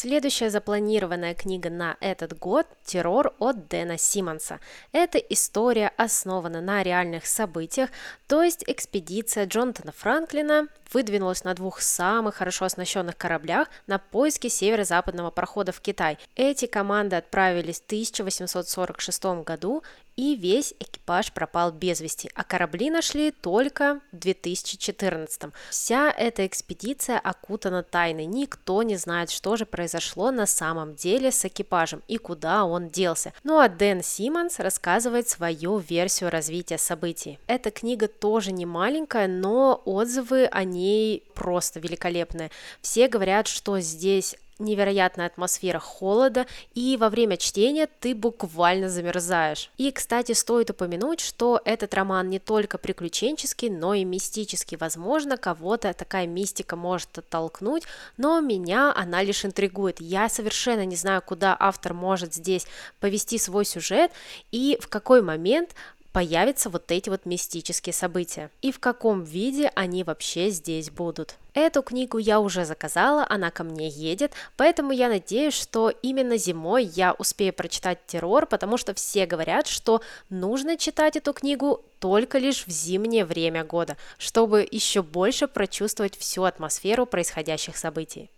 Следующая 0.00 0.48
запланированная 0.48 1.34
книга 1.34 1.70
на 1.70 1.96
этот 1.98 2.38
год– 2.38 2.68
«Террор» 2.84 3.34
от 3.40 3.66
Дэна 3.66 3.98
Симмонса. 3.98 4.60
Эта 4.92 5.18
история 5.18 5.90
основана 5.96 6.60
на 6.60 6.84
реальных 6.84 7.26
событиях, 7.26 7.90
то 8.28 8.44
есть 8.44 8.62
экспедиция 8.68 9.46
Джонатана 9.46 9.90
Франклина 9.90 10.68
выдвинулась 10.92 11.42
на 11.42 11.52
двух 11.54 11.80
самых 11.80 12.36
хорошо 12.36 12.66
оснащенных 12.66 13.16
кораблях 13.16 13.66
на 13.88 13.98
поиски 13.98 14.46
северо-западного 14.46 15.32
прохода 15.32 15.72
в 15.72 15.80
Китай. 15.80 16.16
Эти 16.36 16.66
команды 16.66 17.16
отправились 17.16 17.80
в 17.80 17.86
1846 17.86 19.24
году 19.44 19.82
и 20.18 20.34
весь 20.34 20.74
экипаж 20.80 21.32
пропал 21.32 21.70
без 21.70 22.00
вести, 22.00 22.28
а 22.34 22.42
корабли 22.42 22.90
нашли 22.90 23.30
только 23.30 24.00
в 24.10 24.16
2014. 24.16 25.52
Вся 25.70 26.10
эта 26.10 26.44
экспедиция 26.44 27.20
окутана 27.20 27.84
тайной, 27.84 28.26
никто 28.26 28.82
не 28.82 28.96
знает, 28.96 29.30
что 29.30 29.54
же 29.54 29.64
произошло 29.64 30.32
на 30.32 30.46
самом 30.46 30.96
деле 30.96 31.30
с 31.30 31.44
экипажем 31.44 32.02
и 32.08 32.18
куда 32.18 32.64
он 32.64 32.88
делся. 32.88 33.32
Ну 33.44 33.60
а 33.60 33.68
Дэн 33.68 34.02
Симмонс 34.02 34.58
рассказывает 34.58 35.28
свою 35.28 35.78
версию 35.78 36.30
развития 36.30 36.78
событий. 36.78 37.38
Эта 37.46 37.70
книга 37.70 38.08
тоже 38.08 38.50
не 38.50 38.66
маленькая, 38.66 39.28
но 39.28 39.80
отзывы 39.84 40.46
о 40.46 40.64
ней 40.64 41.22
просто 41.34 41.78
великолепные. 41.78 42.50
Все 42.82 43.06
говорят, 43.06 43.46
что 43.46 43.78
здесь 43.78 44.34
невероятная 44.58 45.26
атмосфера 45.26 45.78
холода, 45.78 46.46
и 46.74 46.96
во 46.96 47.08
время 47.08 47.36
чтения 47.36 47.88
ты 48.00 48.14
буквально 48.14 48.88
замерзаешь. 48.88 49.70
И, 49.76 49.90
кстати, 49.90 50.32
стоит 50.32 50.70
упомянуть, 50.70 51.20
что 51.20 51.60
этот 51.64 51.94
роман 51.94 52.28
не 52.28 52.38
только 52.38 52.78
приключенческий, 52.78 53.70
но 53.70 53.94
и 53.94 54.04
мистический. 54.04 54.76
Возможно, 54.76 55.36
кого-то 55.36 55.92
такая 55.94 56.26
мистика 56.26 56.76
может 56.76 57.18
оттолкнуть, 57.18 57.84
но 58.16 58.40
меня 58.40 58.92
она 58.94 59.22
лишь 59.22 59.44
интригует. 59.44 60.00
Я 60.00 60.28
совершенно 60.28 60.84
не 60.84 60.96
знаю, 60.96 61.22
куда 61.22 61.56
автор 61.58 61.94
может 61.94 62.34
здесь 62.34 62.66
повести 63.00 63.38
свой 63.38 63.64
сюжет 63.64 64.10
и 64.50 64.78
в 64.80 64.88
какой 64.88 65.22
момент 65.22 65.74
появятся 66.12 66.70
вот 66.70 66.90
эти 66.90 67.08
вот 67.08 67.26
мистические 67.26 67.92
события 67.92 68.50
и 68.62 68.72
в 68.72 68.80
каком 68.80 69.22
виде 69.22 69.70
они 69.74 70.04
вообще 70.04 70.50
здесь 70.50 70.90
будут. 70.90 71.36
Эту 71.54 71.82
книгу 71.82 72.18
я 72.18 72.40
уже 72.40 72.64
заказала, 72.64 73.26
она 73.28 73.50
ко 73.50 73.64
мне 73.64 73.88
едет, 73.88 74.32
поэтому 74.56 74.92
я 74.92 75.08
надеюсь, 75.08 75.54
что 75.54 75.90
именно 75.90 76.36
зимой 76.36 76.84
я 76.84 77.12
успею 77.12 77.52
прочитать 77.52 77.98
террор, 78.06 78.46
потому 78.46 78.76
что 78.76 78.94
все 78.94 79.26
говорят, 79.26 79.66
что 79.66 80.00
нужно 80.30 80.76
читать 80.76 81.16
эту 81.16 81.32
книгу 81.32 81.84
только 81.98 82.38
лишь 82.38 82.64
в 82.66 82.70
зимнее 82.70 83.24
время 83.24 83.64
года, 83.64 83.96
чтобы 84.18 84.66
еще 84.70 85.02
больше 85.02 85.48
прочувствовать 85.48 86.16
всю 86.16 86.44
атмосферу 86.44 87.06
происходящих 87.06 87.76
событий. 87.76 88.30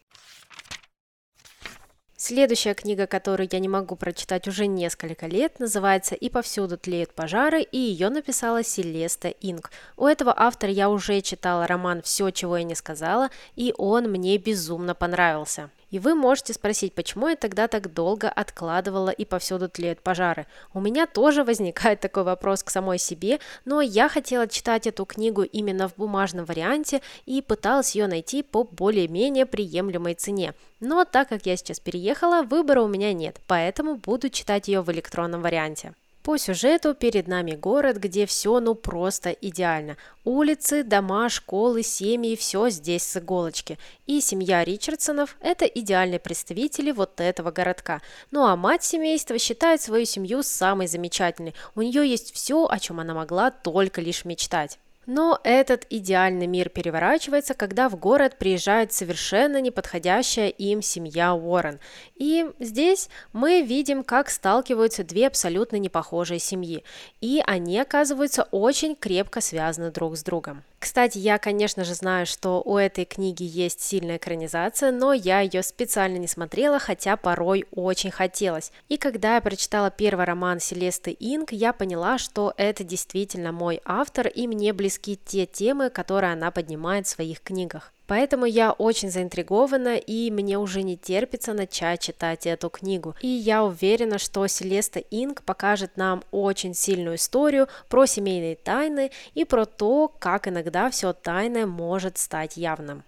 Следующая 2.23 2.75
книга, 2.75 3.07
которую 3.07 3.49
я 3.51 3.59
не 3.61 3.69
могу 3.69 3.97
прочитать 3.97 4.47
уже 4.47 4.67
несколько 4.67 5.27
лет, 5.27 5.59
называется 5.59 6.15
«И 6.15 6.29
повсюду 6.29 6.77
тлеют 6.77 7.15
пожары», 7.15 7.63
и 7.63 7.79
ее 7.79 8.11
написала 8.11 8.63
Селеста 8.63 9.29
Инг. 9.29 9.71
У 9.97 10.07
этого 10.07 10.35
автора 10.37 10.71
я 10.71 10.91
уже 10.91 11.23
читала 11.23 11.67
роман 11.67 12.03
«Все, 12.03 12.31
чего 12.31 12.59
я 12.59 12.65
не 12.65 12.75
сказала», 12.75 13.31
и 13.57 13.73
он 13.79 14.11
мне 14.11 14.37
безумно 14.37 14.95
понравился. 14.95 15.71
И 15.91 15.99
вы 15.99 16.15
можете 16.15 16.53
спросить, 16.53 16.95
почему 16.95 17.29
я 17.29 17.37
тогда 17.37 17.69
так 17.69 17.93
долго 17.93 18.29
откладывала 18.29 19.11
и 19.11 19.25
повсюду 19.25 19.69
тлеют 19.69 20.01
пожары. 20.01 20.47
У 20.73 20.81
меня 20.81 21.07
тоже 21.07 21.45
возникает 21.45 22.01
такой 22.01 22.23
вопрос 22.23 22.63
к 22.63 22.71
самой 22.71 22.99
себе, 22.99 23.41
но 23.65 23.81
я 23.81 24.09
хотела 24.09 24.47
читать 24.47 24.87
эту 24.87 25.05
книгу 25.05 25.43
именно 25.43 25.89
в 25.89 25.97
бумажном 25.97 26.45
варианте 26.45 27.03
и 27.27 27.43
пыталась 27.43 27.95
ее 27.95 28.07
найти 28.07 28.43
по 28.43 28.65
более-менее 28.65 29.47
приемлемой 29.47 30.15
цене. 30.15 30.55
Но 30.79 31.05
так 31.05 31.29
как 31.29 31.47
я 31.47 31.57
сейчас 31.57 31.81
переехала, 31.81 32.43
выбора 32.43 32.83
у 32.83 32.89
меня 32.89 33.13
нет, 33.13 33.41
поэтому 33.47 33.97
буду 33.97 34.31
читать 34.31 34.69
ее 34.69 34.81
в 34.83 34.91
электронном 34.91 35.43
варианте. 35.43 35.95
По 36.23 36.37
сюжету 36.37 36.95
перед 36.95 37.29
нами 37.29 37.53
город, 37.53 37.97
где 37.97 38.27
все 38.27 38.61
ну 38.61 38.75
просто 38.75 39.31
идеально. 39.31 39.97
Улицы, 40.25 40.85
дома, 40.85 41.31
школы, 41.31 41.83
семьи– 41.83 42.37
все 42.37 42.69
здесь 42.69 43.05
с 43.05 43.17
иголочки. 43.17 43.79
И 44.07 44.21
семья 44.21 44.63
Ричардсонов– 44.63 45.37
это 45.41 45.65
идеальные 45.65 46.21
представители 46.21 46.91
вот 46.91 47.23
этого 47.23 47.51
городка. 47.51 48.03
Ну 48.31 48.45
а 48.45 48.55
мать 48.55 48.85
семейства 48.85 49.39
считает 49.39 49.81
свою 49.81 50.05
семью 50.05 50.43
самой 50.43 50.89
замечательной. 50.89 51.55
У 51.75 51.81
нее 51.81 52.07
есть 52.07 52.35
все, 52.35 52.67
о 52.67 52.79
чем 52.79 53.01
она 53.01 53.15
могла 53.15 53.51
только 53.51 54.03
лишь 54.03 54.27
мечтать. 54.27 54.79
Но 55.07 55.41
этот 55.45 55.87
идеальный 55.91 56.47
мир 56.47 56.69
переворачивается, 56.69 57.55
когда 57.55 57.89
в 57.89 57.97
город 57.97 58.37
приезжает 58.39 58.93
совершенно 58.93 59.61
неподходящая 59.61 60.49
им 60.49 60.83
семья 60.83 61.35
Уоррен. 61.35 61.81
И 62.17 62.51
здесь 62.61 63.09
мы 63.33 63.63
видим, 63.63 64.05
как 64.05 64.31
сталкиваются 64.31 65.03
две 65.03 65.27
абсолютно 65.27 65.77
непохожие 65.77 66.39
семьи. 66.39 66.85
И 67.21 67.43
они 67.47 67.79
оказываются 67.81 68.45
очень 68.51 68.95
крепко 68.95 69.41
связаны 69.41 69.91
друг 69.91 70.17
с 70.17 70.23
другом. 70.23 70.63
Кстати, 70.81 71.19
я, 71.19 71.37
конечно 71.37 71.85
же, 71.85 71.95
знаю, 71.95 72.25
что 72.25 72.63
у 72.65 72.79
этой 72.79 73.05
книги 73.05 73.43
есть 73.43 73.83
сильная 73.83 74.17
экранизация, 74.17 74.91
но 74.91 75.13
я 75.13 75.41
ее 75.41 75.63
специально 75.63 76.17
не 76.17 76.27
смотрела, 76.27 76.79
хотя 76.79 77.19
порой 77.19 77.67
очень 77.71 78.11
хотелось. 78.11 78.73
И 78.89 78.97
когда 78.97 79.35
я 79.35 79.43
прочитала 79.43 79.91
первый 79.91 80.25
роман 80.25 80.59
Селесты 80.59 81.15
Инг, 81.21 81.53
я 81.53 81.75
поняла, 81.75 82.17
что 82.17 82.55
это 82.57 82.83
действительно 82.83 83.53
мой 83.53 83.83
автор, 83.85 84.27
и 84.27 84.47
мне 84.47 84.73
близки 84.73 85.21
те 85.23 85.45
темы, 85.45 85.91
которые 85.91 86.33
она 86.33 86.51
поднимает 86.51 87.07
в 87.07 87.11
своих 87.11 87.43
книгах. 87.43 87.93
Поэтому 88.11 88.45
я 88.45 88.73
очень 88.73 89.09
заинтригована 89.09 89.95
и 89.97 90.33
мне 90.33 90.59
уже 90.59 90.83
не 90.83 90.97
терпится 90.97 91.53
начать 91.53 92.01
читать 92.01 92.45
эту 92.45 92.69
книгу. 92.69 93.15
И 93.21 93.29
я 93.29 93.63
уверена, 93.63 94.19
что 94.19 94.45
Селеста 94.49 94.99
Инг 94.99 95.45
покажет 95.45 95.97
нам 95.97 96.25
очень 96.33 96.75
сильную 96.75 97.15
историю 97.15 97.69
про 97.89 98.07
семейные 98.07 98.57
тайны 98.57 99.13
и 99.35 99.45
про 99.45 99.65
то, 99.65 100.09
как 100.09 100.49
иногда 100.49 100.91
все 100.91 101.13
тайное 101.13 101.67
может 101.67 102.19
стать 102.19 102.57
явным. 102.57 103.05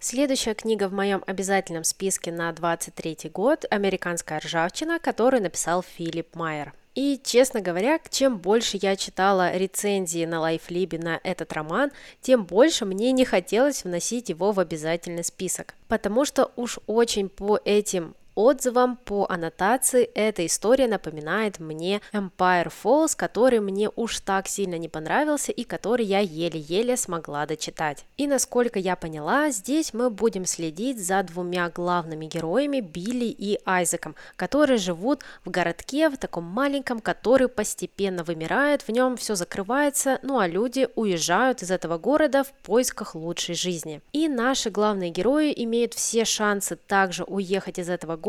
Следующая 0.00 0.54
книга 0.54 0.88
в 0.88 0.92
моем 0.92 1.22
обязательном 1.28 1.84
списке 1.84 2.32
на 2.32 2.50
23 2.50 3.30
год– 3.32 3.66
«Американская 3.70 4.40
ржавчина», 4.40 4.98
которую 4.98 5.44
написал 5.44 5.84
Филипп 5.84 6.34
Майер. 6.34 6.72
И, 6.96 7.20
честно 7.22 7.60
говоря, 7.60 8.00
чем 8.08 8.38
больше 8.38 8.78
я 8.80 8.96
читала 8.96 9.54
рецензии 9.54 10.24
на 10.24 10.40
LiveLib 10.40 10.91
е 10.91 10.98
на 10.98 11.20
этот 11.22 11.52
роман, 11.52 11.92
тем 12.22 12.46
больше 12.46 12.86
мне 12.86 13.12
не 13.12 13.26
хотелось 13.26 13.84
вносить 13.84 14.30
его 14.30 14.50
в 14.52 14.58
обязательный 14.58 15.22
список. 15.22 15.74
Потому 15.88 16.24
что 16.24 16.50
уж 16.56 16.78
очень 16.86 17.28
по 17.28 17.60
этим 17.62 18.14
отзывам, 18.36 18.96
по 18.96 19.26
аннотации, 19.28 20.04
эта 20.14 20.46
история 20.46 20.86
напоминает 20.86 21.58
мне 21.58 22.00
Empire 22.12 22.70
Falls, 22.70 23.16
который 23.16 23.60
мне 23.60 23.90
уж 23.96 24.20
так 24.20 24.46
сильно 24.46 24.76
не 24.76 24.88
понравился 24.88 25.50
и 25.50 25.64
который 25.64 26.04
я 26.04 26.20
еле-еле 26.20 26.96
смогла 26.96 27.46
дочитать. 27.46 28.04
И 28.16 28.26
насколько 28.28 28.78
я 28.78 28.94
поняла, 28.94 29.50
здесь 29.50 29.94
мы 29.94 30.10
будем 30.10 30.44
следить 30.44 31.04
за 31.04 31.22
двумя 31.22 31.70
главными 31.70 32.26
героями 32.26 32.80
Билли 32.80 33.24
и 33.24 33.58
Айзеком, 33.64 34.14
которые 34.36 34.78
живут 34.78 35.22
в 35.44 35.50
городке, 35.50 36.10
в 36.10 36.18
таком 36.18 36.44
маленьком, 36.44 37.00
который 37.00 37.48
постепенно 37.48 38.22
вымирает, 38.22 38.82
в 38.82 38.90
нем 38.90 39.16
все 39.16 39.34
закрывается, 39.34 40.18
ну 40.22 40.38
а 40.38 40.46
люди 40.46 40.88
уезжают 40.94 41.62
из 41.62 41.70
этого 41.70 41.96
города 41.96 42.44
в 42.44 42.52
поисках 42.64 43.14
лучшей 43.14 43.54
жизни. 43.54 44.02
И 44.12 44.28
наши 44.28 44.68
главные 44.70 45.10
герои 45.10 45.54
имеют 45.56 45.94
все 45.94 46.26
шансы 46.26 46.76
также 46.76 47.24
уехать 47.24 47.78
из 47.78 47.88
этого 47.88 48.16
города, 48.16 48.25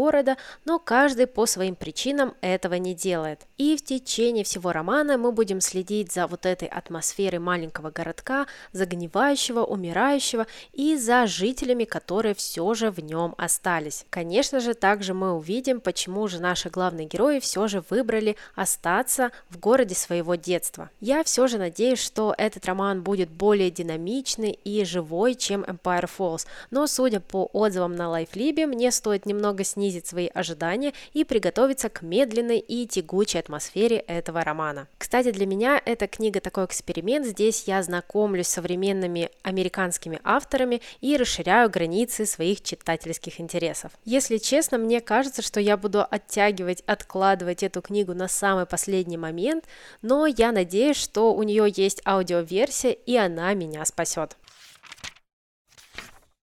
но 0.66 0.80
каждый 0.80 1.28
по 1.28 1.46
своим 1.46 1.76
причинам 1.76 2.34
этого 2.42 2.76
не 2.76 2.94
делает. 2.94 3.42
И 3.58 3.76
в 3.76 3.84
течение 3.84 4.44
всего 4.44 4.72
романа 4.72 5.18
мы 5.18 5.32
будем 5.32 5.62
следить 5.62 6.12
за 6.12 6.28
вот 6.28 6.46
этой 6.46 6.68
атмосферой 6.68 7.40
маленького 7.40 7.90
городка, 7.90 8.46
загнивающего, 8.72 9.64
умирающего 9.64 10.46
и 10.74 10.96
за 10.96 11.26
жителями, 11.26 11.86
которые 11.86 12.36
все 12.36 12.74
же 12.74 12.92
в 12.92 13.00
нем 13.00 13.34
остались. 13.38 14.06
Конечно 14.10 14.60
же, 14.60 14.74
также 14.74 15.14
мы 15.14 15.34
увидим, 15.34 15.82
почему 15.82 16.28
же 16.28 16.40
наши 16.40 16.70
главные 16.70 17.08
герои 17.08 17.40
все 17.40 17.68
же 17.68 17.84
выбрали 17.90 18.36
остаться 18.56 19.32
в 19.50 19.60
городе 19.60 19.96
своего 19.96 20.36
детства. 20.36 20.90
Я 21.00 21.24
все 21.24 21.48
же 21.48 21.58
надеюсь, 21.58 22.00
что 22.00 22.36
этот 22.38 22.66
роман 22.66 23.02
будет 23.02 23.30
более 23.30 23.72
динамичный 23.72 24.52
и 24.64 24.86
живой, 24.86 25.36
чем 25.36 25.64
Empire 25.64 26.10
Falls, 26.18 26.46
но 26.70 26.88
судя 26.88 27.20
по 27.20 27.50
отзывам 27.54 27.96
на 27.96 28.04
LifeLib, 28.04 28.68
мне 28.68 28.92
стоит 28.92 29.26
немного 29.26 29.64
снизить 29.64 29.87
свои 29.96 30.28
ожидания 30.28 30.94
и 31.14 31.24
приготовиться 31.24 31.90
к 31.90 32.02
медленной 32.02 32.60
и 32.60 32.86
тягучей 32.86 33.40
атмосфере 33.40 33.98
этого 33.98 34.44
романа. 34.44 34.88
Кстати, 34.98 35.32
для 35.32 35.46
меня 35.46 35.82
эта 35.86 36.08
книга 36.08 36.42
такой 36.42 36.66
эксперимент, 36.66 37.26
здесь 37.26 37.64
я 37.68 37.82
знакомлюсь 37.82 38.48
с 38.48 38.54
современными 38.54 39.30
американскими 39.44 40.20
авторами 40.24 40.82
и 41.02 41.16
расширяю 41.18 41.70
границы 41.70 42.26
своих 42.26 42.62
читательских 42.62 43.40
интересов. 43.40 43.92
Если 44.04 44.38
честно, 44.38 44.78
мне 44.78 45.02
кажется, 45.02 45.42
что 45.42 45.60
я 45.60 45.78
буду 45.78 46.06
оттягивать, 46.10 46.84
откладывать 46.86 47.64
эту 47.64 47.82
книгу 47.82 48.14
на 48.14 48.28
самый 48.28 48.66
последний 48.66 49.18
момент, 49.18 49.66
но 50.02 50.26
я 50.26 50.52
надеюсь, 50.52 50.98
что 50.98 51.34
у 51.34 51.44
нее 51.44 51.72
есть 51.76 52.02
аудиоверсия 52.06 52.92
и 52.92 53.16
она 53.16 53.54
меня 53.54 53.86
спасет. 53.86 54.36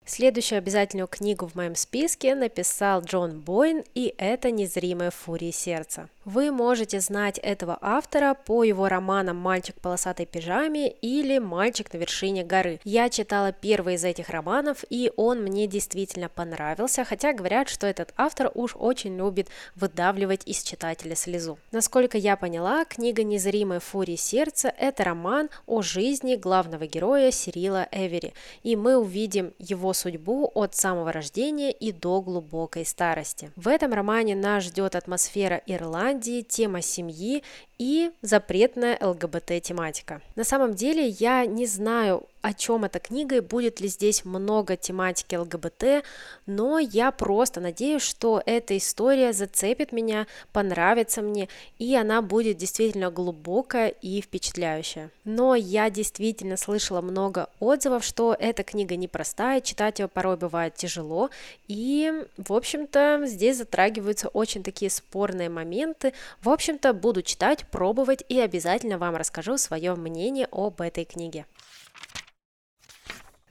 Следующую 0.08 0.60
обязательную 0.60 1.10
книгу 1.10 1.48
в 1.48 1.56
моем 1.56 1.76
списке 1.76 2.34
написал 2.34 3.02
Джон 3.02 3.42
Бойн, 3.42 3.84
и 3.94 4.16
это 4.18 4.52
«Незримая 4.52 5.12
фурия 5.12 5.52
сердца». 5.52 6.08
Вы 6.28 6.52
можете 6.52 7.00
знать 7.00 7.40
этого 7.42 7.78
автора 7.80 8.34
по 8.34 8.66
его 8.66 8.90
романам 8.90 9.38
«Мальчик 9.38 9.78
в 9.78 9.80
полосатой 9.80 10.26
пижаме» 10.26 10.92
или 10.92 11.38
«Мальчик 11.38 11.94
на 11.94 12.00
вершине 12.00 12.44
горы». 12.44 12.82
Я 12.84 13.10
читала 13.10 13.54
первый 13.54 13.96
из 13.96 14.04
этих 14.04 14.28
романов, 14.28 14.84
и 14.90 15.10
он 15.16 15.42
мне 15.42 15.68
действительно 15.68 16.28
понравился, 16.28 17.06
хотя 17.06 17.32
говорят, 17.32 17.70
что 17.70 17.88
этот 17.88 18.14
автор 18.18 18.52
уж 18.56 18.76
очень 18.76 19.16
любит 19.16 19.48
выдавливать 19.78 20.42
из 20.46 20.64
читателя 20.64 21.16
слезу. 21.16 21.60
Насколько 21.72 22.18
я 22.18 22.36
поняла, 22.36 22.84
книга 22.84 23.24
«Незримая 23.24 23.80
фурия 23.80 24.18
сердца»– 24.18 24.68
это 24.78 25.06
роман 25.06 25.50
о 25.66 25.82
жизни 25.82 26.36
главного 26.36 26.88
героя 26.88 27.32
Сирила 27.32 27.88
Эвери, 27.94 28.34
и 28.64 28.76
мы 28.76 28.98
увидим 28.98 29.54
его 29.60 29.94
судьбу 29.94 30.52
от 30.54 30.76
самого 30.76 31.14
рождения 31.14 31.72
и 31.72 31.94
до 31.94 32.20
глубокой 32.20 32.86
старости. 32.86 33.50
В 33.56 33.70
этом 33.70 33.94
романе 33.94 34.36
нас 34.36 34.66
ждет 34.66 34.94
атмосфера 34.94 35.62
Ирландии, 35.66 36.17
Ирландии, 36.18 36.42
тема 36.42 36.82
семьи 36.82 37.44
и 37.78 38.12
запретная 38.22 38.98
ЛГБТ-тематика. 39.00 40.22
На 40.36 40.44
самом 40.44 40.74
деле 40.74 41.08
я 41.08 41.46
не 41.46 41.66
знаю, 41.66 42.24
о 42.42 42.54
чем 42.54 42.86
эта 42.86 43.00
книга 43.00 43.38
и 43.38 43.42
будет 43.42 43.82
ли 43.82 43.88
здесь 43.90 44.24
много 44.24 44.78
тематики 44.78 45.36
ЛГБТ, 45.36 46.06
но 46.46 46.80
я 46.80 47.12
просто 47.12 47.60
надеюсь, 47.60 48.02
что 48.04 48.42
эта 48.46 48.78
история 48.78 49.34
зацепит 49.34 49.92
меня, 49.92 50.28
понравится 50.54 51.22
мне, 51.22 51.50
и 51.78 51.94
она 51.96 52.22
будет 52.22 52.58
действительно 52.58 53.12
глубокая 53.12 53.90
и 53.90 54.22
впечатляющая. 54.22 55.10
Но 55.26 55.56
я 55.56 55.90
действительно 55.90 56.56
слышала 56.56 57.02
много 57.02 57.50
отзывов, 57.60 58.06
что 58.06 58.36
эта 58.40 58.64
книга 58.64 58.96
непростая, 58.96 59.60
читать 59.60 60.00
ее 60.00 60.08
порой 60.08 60.38
бывает 60.38 60.76
тяжело, 60.76 61.30
и, 61.68 62.14
в 62.38 62.54
общем-то, 62.54 63.24
здесь 63.26 63.58
затрагиваются 63.58 64.30
очень 64.30 64.64
такие 64.64 64.90
спорные 64.90 65.50
моменты. 65.50 66.14
В 66.42 66.50
общем-то, 66.50 66.94
буду 66.94 67.24
читать, 67.24 67.67
пробовать 67.70 68.24
и 68.30 68.40
обязательно 68.40 68.98
вам 68.98 69.16
расскажу 69.16 69.58
свое 69.58 69.96
мнение 69.96 70.48
об 70.52 70.82
этой 70.82 71.06
книге. 71.06 71.46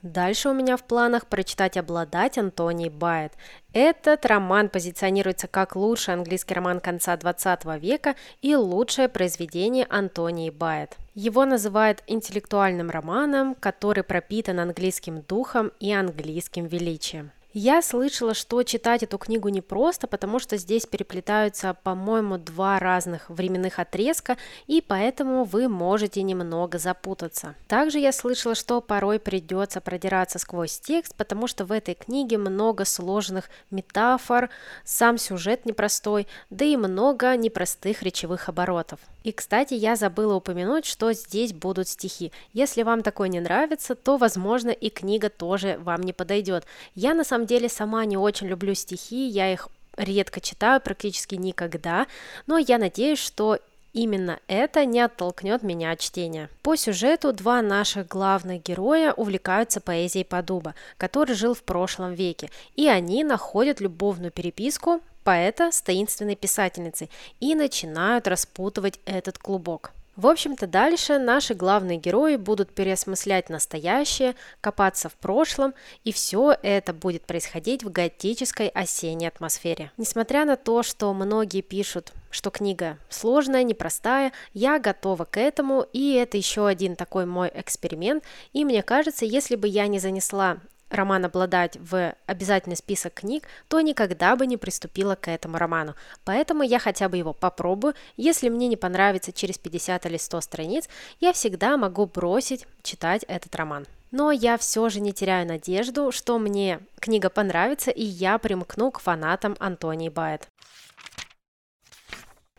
Дальше 0.02 0.50
у 0.50 0.52
меня 0.52 0.76
в 0.76 0.85
планах 0.85 1.26
прочитать 1.26 1.76
«Обладать» 1.76 2.38
Антоний 2.38 2.90
Байет. 2.90 3.33
Этот 3.72 4.24
роман 4.24 4.68
позиционируется 4.68 5.48
как 5.48 5.74
лучший 5.74 6.14
английский 6.14 6.55
роман 6.55 6.79
конца 6.79 7.16
20 7.16 7.64
века 7.81 8.14
и 8.40 8.55
лучшее 8.55 9.09
произведение 9.09 9.85
Антонии 9.88 10.50
Байет. 10.50 10.96
Его 11.14 11.44
называют 11.44 12.05
интеллектуальным 12.07 12.88
романом, 12.90 13.57
который 13.57 14.05
пропитан 14.05 14.61
английским 14.61 15.22
духом 15.22 15.72
и 15.81 15.92
английским 15.92 16.66
величием. 16.66 17.33
Я 17.59 17.81
слышала, 17.81 18.35
что 18.35 18.62
читать 18.64 19.03
эту 19.03 19.16
книгу 19.16 19.49
непросто, 19.49 20.07
потому 20.07 20.38
что 20.38 20.59
здесь 20.59 20.85
переплетаются, 20.85 21.75
по-моему, 21.85 22.37
два 22.37 22.79
разных 22.79 23.31
временных 23.31 23.79
отрезка, 23.79 24.37
и 24.66 24.83
поэтому 24.87 25.45
вы 25.45 25.66
можете 25.66 26.23
немного 26.23 26.77
запутаться. 26.77 27.55
Также 27.66 27.99
я 27.99 28.12
слышала, 28.12 28.55
что 28.55 28.83
порой 28.83 29.19
придется 29.19 29.81
продираться 29.81 30.38
сквозь 30.38 30.79
текст, 30.79 31.14
потому 31.14 31.47
что 31.47 31.64
в 31.64 31.73
этой 31.73 31.95
книге 31.95 32.37
много 32.37 32.85
сложных 32.85 33.49
метафор, 33.71 34.51
сам 34.85 35.16
сюжет 35.16 35.64
непростой, 35.64 36.29
да 36.51 36.66
и 36.66 36.77
много 36.77 37.35
непростых 37.38 38.03
речевых 38.03 38.51
оборотов. 38.51 39.01
И, 39.25 39.33
кстати, 39.33 39.75
я 39.75 39.97
забыла 39.97 40.35
упомянуть, 40.35 40.85
что 40.85 41.12
здесь 41.12 41.53
будут 41.53 41.88
стихи. 41.88 42.31
Если 42.53 42.85
вам 42.85 43.03
такое 43.03 43.29
не 43.29 43.40
нравится, 43.40 43.97
то, 43.97 44.19
возможно, 44.19 44.71
и 44.71 44.88
книга 44.88 45.31
тоже 45.31 45.81
вам 45.83 46.03
не 46.03 46.12
подойдет. 46.12 46.64
Я, 46.95 47.12
на 47.12 47.25
самом 47.25 47.45
деле, 47.46 47.68
сама 47.68 48.04
не 48.04 48.16
очень 48.16 48.46
люблю 48.46 48.74
стихи, 48.74 49.28
я 49.28 49.52
их 49.52 49.68
редко 49.96 50.40
читаю, 50.40 50.80
практически 50.80 51.35
никогда, 51.37 52.06
но 52.46 52.59
я 52.59 52.78
надеюсь, 52.78 53.18
что 53.18 53.59
Именно 53.96 54.40
это 54.46 54.85
не 54.85 55.00
оттолкнет 55.00 55.62
меня 55.62 55.92
от 55.92 56.00
чтения. 56.00 56.50
По 56.61 56.76
сюжету 56.76 57.32
два 57.32 57.62
наших 57.62 58.06
главных 58.06 58.62
героя 58.62 59.14
увлекаются 59.14 59.80
поэзией 59.80 60.26
Подуба, 60.26 60.74
который 60.98 61.35
жил 61.35 61.54
в 61.54 61.62
прошлом 61.62 62.12
веке, 62.12 62.50
и 62.74 62.88
они 62.88 63.24
находят 63.24 63.80
любовную 63.80 64.30
переписку 64.30 65.00
поэта 65.24 65.72
с 65.72 65.80
таинственной 65.80 66.37
писательницей 66.37 67.11
и 67.40 67.54
начинают 67.54 68.28
распутывать 68.28 69.00
этот 69.06 69.38
клубок. 69.38 69.92
В 70.16 70.26
общем-то, 70.26 70.66
дальше 70.66 71.18
наши 71.18 71.52
главные 71.52 71.98
герои 71.98 72.37
будут 72.37 72.72
переосмыслять 72.72 73.50
настоящее, 73.50 74.35
копаться 74.62 75.11
в 75.11 75.14
прошлом, 75.14 75.74
и 76.05 76.12
все 76.12 76.57
это 76.62 76.94
будет 76.94 77.24
происходить 77.26 77.85
в 77.85 77.92
готической 77.92 78.68
осенней 78.68 79.29
атмосфере. 79.29 79.92
Несмотря 79.98 80.46
на 80.46 80.57
то, 80.57 80.83
что 80.83 81.12
многие 81.12 81.61
пишут, 81.61 82.12
что 82.31 82.48
книга 82.50 82.96
сложная, 83.11 83.62
непростая, 83.62 84.33
я 84.55 84.79
готова 84.79 85.26
к 85.26 85.38
этому, 85.38 85.87
и 85.92 86.14
это 86.14 86.38
еще 86.38 86.66
один 86.66 86.96
такой 86.96 87.26
мой 87.26 87.50
эксперимент, 87.55 88.24
и 88.55 88.64
мне 88.64 88.83
кажется, 88.83 89.26
если 89.26 89.55
бы 89.55 89.68
я 89.68 89.87
не 89.87 89.98
занесла 89.98 90.59
роман 90.90 91.25
обладать 91.25 91.77
в 91.79 92.14
обязательный 92.27 92.77
список 92.77 93.14
книг, 93.14 93.49
то 93.68 93.81
никогда 93.81 94.37
бы 94.37 94.46
не 94.46 94.57
приступила 94.57 95.14
к 95.14 95.29
этому 95.29 95.59
роману. 95.59 95.94
Поэтому 96.25 96.62
я 96.62 96.79
хотя 96.79 97.09
бы 97.09 97.16
его 97.16 97.33
попробую. 97.33 97.94
Если 98.16 98.49
мне 98.49 98.68
не 98.68 98.77
понравится 98.77 99.33
через 99.33 99.59
50 99.59 100.07
или 100.07 100.16
100 100.16 100.40
страниц, 100.40 100.88
я 101.20 101.33
всегда 101.33 101.77
могу 101.77 102.07
бросить 102.07 102.66
читать 102.83 103.25
этот 103.29 103.55
роман. 103.57 103.87
Но 104.11 104.31
я 104.31 104.57
все 104.57 104.88
же 104.88 105.01
не 105.01 105.12
теряю 105.12 105.46
надежду, 105.46 106.12
что 106.12 106.38
мне 106.38 106.81
книга 107.01 107.29
понравится, 107.29 107.90
и 107.90 108.05
я 108.05 108.38
примкну 108.38 108.90
к 108.90 109.01
фанатам 109.01 109.57
Антонии 109.59 110.09
Байет. 110.09 110.49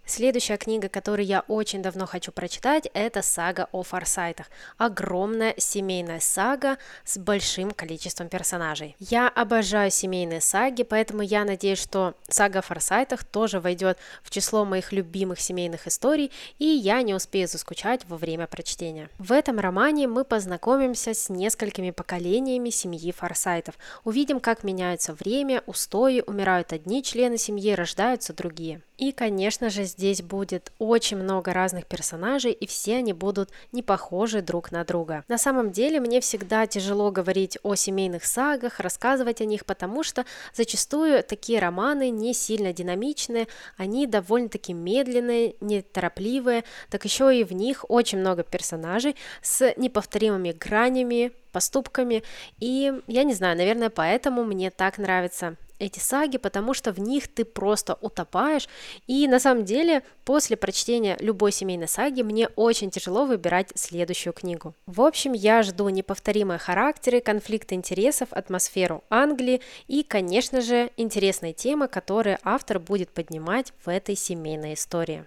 Следующая 0.09 0.55
книга, 0.55 0.87
которую 0.87 1.25
я 1.25 1.41
очень 1.49 1.81
давно 1.81 2.05
хочу 2.05 2.31
прочитать, 2.31 2.89
это 2.93 3.21
сага 3.21 3.67
о 3.73 3.83
Форсайтах. 3.83 4.47
Огромная 4.77 5.53
семейная 5.57 6.21
сага 6.21 6.77
с 7.03 7.17
большим 7.17 7.71
количеством 7.71 8.29
персонажей. 8.29 8.95
Я 8.99 9.27
обожаю 9.27 9.91
семейные 9.91 10.39
саги, 10.39 10.83
поэтому 10.83 11.23
я 11.23 11.43
надеюсь, 11.43 11.81
что 11.81 12.13
сага 12.29 12.59
о 12.59 12.61
Форсайтах 12.61 13.25
тоже 13.25 13.59
войдет 13.59 13.97
в 14.23 14.31
число 14.31 14.63
моих 14.63 14.93
любимых 14.93 15.41
семейных 15.41 15.87
историй, 15.87 16.31
и 16.57 16.65
я 16.65 17.01
не 17.01 17.13
успею 17.13 17.49
заскучать 17.49 18.05
во 18.07 18.15
время 18.15 18.47
прочтения. 18.47 19.09
В 19.19 19.33
этом 19.33 19.59
романе 19.59 20.07
мы 20.07 20.23
познакомимся 20.23 21.13
с 21.13 21.27
несколькими 21.27 21.91
поколениями 21.91 22.69
семьи 22.69 23.11
Форсайтов, 23.11 23.75
увидим, 24.05 24.39
как 24.39 24.63
меняется 24.63 25.13
время, 25.13 25.63
устои, 25.65 26.23
умирают 26.25 26.71
одни 26.71 27.03
члены 27.03 27.37
семьи, 27.37 27.73
рождаются 27.73 28.31
другие. 28.31 28.81
И, 28.97 29.11
конечно 29.11 29.69
же, 29.69 29.83
здесь 29.83 30.23
будет 30.23 30.71
очень 30.79 31.17
много 31.17 31.53
разных 31.53 31.85
персонажей, 31.85 32.51
и 32.51 32.65
все 32.65 32.97
они 32.97 33.13
будут 33.13 33.51
не 33.71 33.83
похожи 33.83 34.41
друг 34.41 34.71
на 34.71 34.83
друга. 34.83 35.23
На 35.27 35.37
самом 35.37 35.71
деле, 35.71 35.99
мне 35.99 36.19
всегда 36.19 36.65
тяжело 36.65 37.11
говорить 37.11 37.59
о 37.61 37.75
семейных 37.75 38.25
сагах, 38.25 38.79
рассказывать 38.79 39.39
о 39.39 39.45
них, 39.45 39.65
потому 39.65 40.01
что 40.01 40.25
зачастую 40.55 41.23
такие 41.23 41.59
романы 41.59 42.09
не 42.09 42.33
сильно 42.33 42.73
динамичные, 42.73 43.47
они 43.77 44.07
довольно-таки 44.07 44.73
медленные, 44.73 45.53
неторопливые, 45.61 46.63
так 46.89 47.05
еще 47.05 47.37
и 47.37 47.43
в 47.43 47.53
них 47.53 47.85
очень 47.89 48.17
много 48.17 48.41
персонажей 48.43 49.15
с 49.43 49.75
неповторимыми 49.77 50.53
гранями, 50.53 51.33
поступками, 51.51 52.23
и 52.59 52.93
я 53.05 53.23
не 53.23 53.35
знаю, 53.35 53.57
наверное, 53.57 53.91
поэтому 53.91 54.43
мне 54.43 54.71
так 54.71 54.97
нравится 54.97 55.55
эти 55.79 55.99
саги, 55.99 56.37
потому 56.37 56.73
что 56.73 56.91
в 56.91 56.99
них 56.99 57.27
ты 57.27 57.45
просто 57.45 57.97
утопаешь. 58.01 58.67
И 59.05 59.27
на 59.27 59.39
самом 59.39 59.65
деле, 59.65 60.03
после 60.25 60.57
прочтения 60.57 61.17
любой 61.19 61.51
семейной 61.51 61.87
саги, 61.87 62.21
мне 62.21 62.47
очень 62.49 62.91
тяжело 62.91 63.25
выбирать 63.25 63.71
следующую 63.75 64.33
книгу. 64.33 64.73
В 64.85 65.01
общем, 65.01 65.33
я 65.33 65.63
жду 65.63 65.89
неповторимые 65.89 66.57
характеры, 66.57 67.21
конфликт 67.21 67.73
интересов, 67.73 68.29
атмосферу 68.31 69.03
Англии 69.09 69.61
и, 69.87 70.03
конечно 70.03 70.61
же, 70.61 70.91
интересные 70.97 71.53
темы, 71.53 71.87
которые 71.87 72.39
автор 72.43 72.79
будет 72.79 73.09
поднимать 73.09 73.73
в 73.83 73.89
этой 73.89 74.15
семейной 74.15 74.73
истории. 74.73 75.25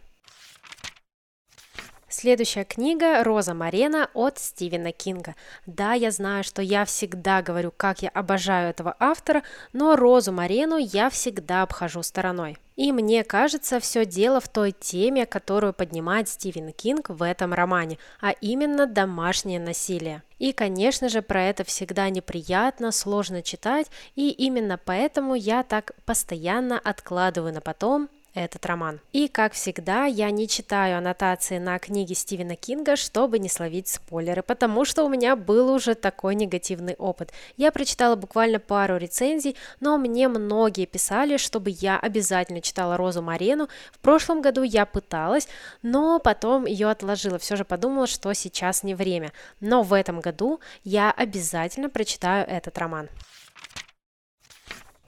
Следующая 2.12 2.64
книга 2.64 3.22
«Роза 3.22 3.54
Марена» 3.54 4.10
от 4.14 4.36
Стивена 4.36 4.90
Кинга. 4.90 5.36
Да, 5.64 5.92
я 5.92 6.10
знаю, 6.10 6.42
что 6.42 6.60
я 6.60 6.84
всегда 6.84 7.40
говорю, 7.40 7.72
как 7.76 8.02
я 8.02 8.08
обожаю 8.08 8.70
этого 8.70 8.96
автора, 8.98 9.44
но 9.72 9.94
«Розу 9.94 10.32
Марену» 10.32 10.76
я 10.76 11.08
всегда 11.08 11.62
обхожу 11.62 12.02
стороной. 12.02 12.58
И 12.74 12.90
мне 12.90 13.22
кажется, 13.22 13.78
все 13.78 14.04
дело 14.04 14.40
в 14.40 14.48
той 14.48 14.72
теме, 14.72 15.24
которую 15.24 15.72
поднимает 15.72 16.28
Стивен 16.28 16.72
Кинг 16.72 17.10
в 17.10 17.22
этом 17.22 17.54
романе, 17.54 17.96
а 18.20 18.32
именно 18.32 18.88
домашнее 18.88 19.60
насилие. 19.60 20.24
И, 20.40 20.52
конечно 20.52 21.08
же, 21.08 21.22
про 21.22 21.44
это 21.44 21.62
всегда 21.62 22.10
неприятно, 22.10 22.90
сложно 22.90 23.40
читать, 23.40 23.86
и 24.16 24.30
именно 24.30 24.80
поэтому 24.84 25.36
я 25.36 25.62
так 25.62 25.92
постоянно 26.06 26.76
откладываю 26.76 27.54
на 27.54 27.60
потом 27.60 28.08
этот 28.34 28.64
роман. 28.66 29.00
И, 29.12 29.28
как 29.28 29.52
всегда, 29.52 30.04
я 30.04 30.30
не 30.30 30.48
читаю 30.48 30.98
аннотации 30.98 31.58
на 31.58 31.78
книги 31.78 32.12
Стивена 32.12 32.56
Кинга, 32.56 32.96
чтобы 32.96 33.38
не 33.38 33.48
словить 33.48 33.88
спойлеры, 33.88 34.42
потому 34.42 34.84
что 34.84 35.04
у 35.04 35.08
меня 35.08 35.36
был 35.36 35.72
уже 35.72 35.94
такой 35.94 36.34
негативный 36.34 36.94
опыт. 36.94 37.32
Я 37.56 37.72
прочитала 37.72 38.16
буквально 38.16 38.60
пару 38.60 38.96
рецензий, 38.96 39.56
но 39.80 39.98
мне 39.98 40.28
многие 40.28 40.86
писали, 40.86 41.36
чтобы 41.36 41.70
я 41.70 41.98
обязательно 41.98 42.60
читала 42.60 42.96
Розу 42.96 43.22
Марену. 43.22 43.68
В 43.92 43.98
прошлом 43.98 44.42
году 44.42 44.62
я 44.62 44.86
пыталась, 44.86 45.48
но 45.82 46.18
потом 46.18 46.66
ее 46.66 46.88
отложила, 46.90 47.38
все 47.38 47.56
же 47.56 47.64
подумала, 47.64 48.06
что 48.06 48.32
сейчас 48.32 48.82
не 48.82 48.94
время. 48.94 49.32
Но 49.60 49.82
в 49.82 49.92
этом 49.92 50.20
году 50.20 50.60
я 50.84 51.10
обязательно 51.10 51.90
прочитаю 51.90 52.46
этот 52.46 52.78
роман. 52.78 53.08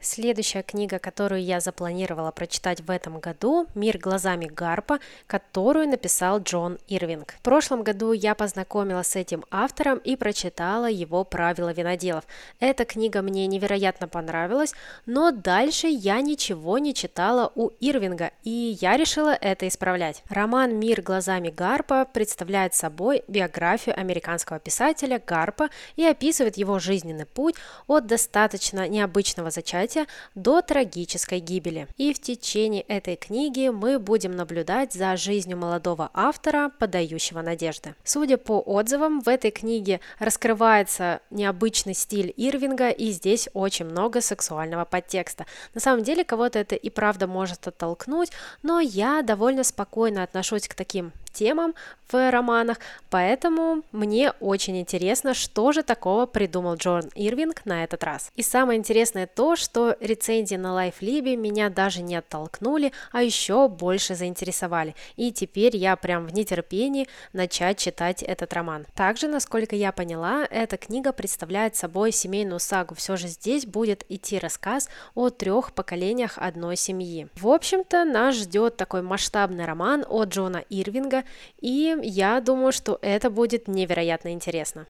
Следующая 0.05 0.65
книга, 0.65 0.99
которую 0.99 1.45
я 1.45 1.61
запланировала 1.61 2.33
прочитать 2.33 2.81
в 2.81 2.91
этом 2.91 3.21
году, 3.21 3.69
«Мир 3.77 3.99
глазами 3.99 4.47
Гарпа», 4.47 4.99
которую 5.29 5.89
написал 5.89 6.41
Джон 6.41 6.79
Ирвинг. 6.89 7.35
В 7.39 7.43
прошлом 7.43 7.85
году 7.85 8.11
я 8.11 8.35
познакомилась 8.35 9.07
с 9.07 9.17
этим 9.17 9.45
автором 9.53 9.99
и 9.99 10.17
прочитала 10.17 10.91
его 10.91 11.23
«Правила 11.23 11.73
виноделов». 11.73 12.25
Эта 12.59 12.85
книга 12.85 13.23
мне 13.23 13.47
невероятно 13.47 14.09
понравилась, 14.09 14.75
но 15.07 15.31
дальше 15.31 15.87
я 15.87 16.21
ничего 16.21 16.79
не 16.79 16.95
читала 16.95 17.53
у 17.55 17.71
Ирвинга, 17.79 18.33
и 18.43 18.77
я 18.81 18.97
решила 18.97 19.33
это 19.33 19.69
исправлять. 19.69 20.25
Роман 20.29 20.81
«Мир 20.81 21.01
глазами 21.01 21.51
Гарпа» 21.51 22.07
представляет 22.07 22.75
собой 22.75 23.23
биографию 23.29 23.97
американского 23.97 24.59
писателя 24.59 25.23
Гарпа 25.25 25.69
и 25.95 26.05
описывает 26.05 26.57
его 26.57 26.81
жизненный 26.81 27.27
путь 27.27 27.55
от 27.87 28.09
достаточно 28.09 28.89
необычного 28.89 29.53
зачатия 29.53 29.92
события 29.93 30.07
до 30.35 30.63
трагической 30.63 31.41
гибели. 31.41 31.89
И 31.97 32.13
в 32.13 32.21
течение 32.21 32.83
этой 32.83 33.17
книги 33.17 33.69
мы 33.69 33.99
будем 33.99 34.33
наблюдать 34.33 34.93
за 34.93 35.17
жизнью 35.17 35.57
молодого 35.59 36.11
автора, 36.15 36.71
подающего 36.79 37.43
надежды. 37.43 37.95
Судя 38.05 38.39
по 38.39 38.61
отзывам, 38.61 39.21
в 39.21 39.29
этой 39.29 39.51
книге 39.51 40.01
раскрывается 40.19 41.21
необычный 41.31 41.95
стиль 41.95 42.33
Ирвинга, 42.37 42.91
и 42.91 43.11
здесь 43.11 43.49
очень 43.53 43.87
много 43.87 44.21
сексуального 44.21 44.85
подтекста. 44.85 45.47
На 45.75 45.81
самом 45.81 46.03
деле, 46.03 46.25
кого-то 46.25 46.59
это 46.59 46.75
и 46.75 46.91
правда 46.91 47.27
может 47.27 47.67
оттолкнуть, 47.67 48.31
но 48.63 48.81
я 48.81 49.23
довольно 49.23 49.65
спокойно 49.65 50.23
отношусь 50.23 50.69
к 50.69 50.75
таким 50.75 51.13
темам 51.33 51.75
в 52.13 52.31
романах, 52.31 52.79
поэтому 53.11 53.83
мне 53.91 54.33
очень 54.41 54.79
интересно, 54.79 55.35
что 55.35 55.73
же 55.73 55.83
такого 55.83 56.27
придумал 56.27 56.75
Джон 56.77 57.11
Ирвинг 57.15 57.65
на 57.65 57.85
этот 57.85 58.05
раз. 58.05 58.31
И 58.37 58.43
самое 58.43 58.79
интересное 58.79 59.27
то, 59.27 59.57
что 59.57 59.97
рецензии 60.01 60.57
на 60.57 60.89
LifeLib 60.89 61.37
меня 61.37 61.71
даже 61.71 62.03
не 62.03 62.17
оттолкнули, 62.17 62.93
а 63.13 63.23
еще 63.23 63.69
больше 63.69 64.15
заинтересовали. 64.15 64.95
И 65.17 65.33
теперь 65.33 65.77
я 65.77 65.97
прям 65.97 66.27
в 66.27 66.35
нетерпении 66.35 67.09
начать 67.33 67.79
читать 67.79 68.23
этот 68.23 68.53
роман. 68.53 68.87
Также, 68.95 69.29
насколько 69.29 69.75
я 69.75 69.93
поняла, 69.93 70.47
эта 70.51 70.77
книга 70.77 71.13
представляет 71.13 71.77
собой 71.77 72.13
семейную 72.13 72.61
сагу. 72.61 72.95
Все 72.95 73.17
же 73.17 73.29
здесь 73.29 73.65
будет 73.65 74.05
идти 74.09 74.39
рассказ 74.39 74.89
о 75.15 75.31
трех 75.31 75.73
поколениях 75.73 76.35
одной 76.37 76.77
семьи. 76.77 77.29
В 77.37 77.49
общем-то, 77.49 78.05
нас 78.05 78.37
ждет 78.37 78.77
такой 78.77 79.03
масштабный 79.03 79.65
роман 79.65 80.05
от 80.09 80.29
Джона 80.29 80.65
Ирвинга, 80.69 81.22
и 81.61 81.97
я 82.03 82.41
думаю, 82.41 82.73
что 82.73 82.99
это 83.03 83.31
будет 83.31 83.69
невероятно 83.69 84.33
интересно. 84.33 84.87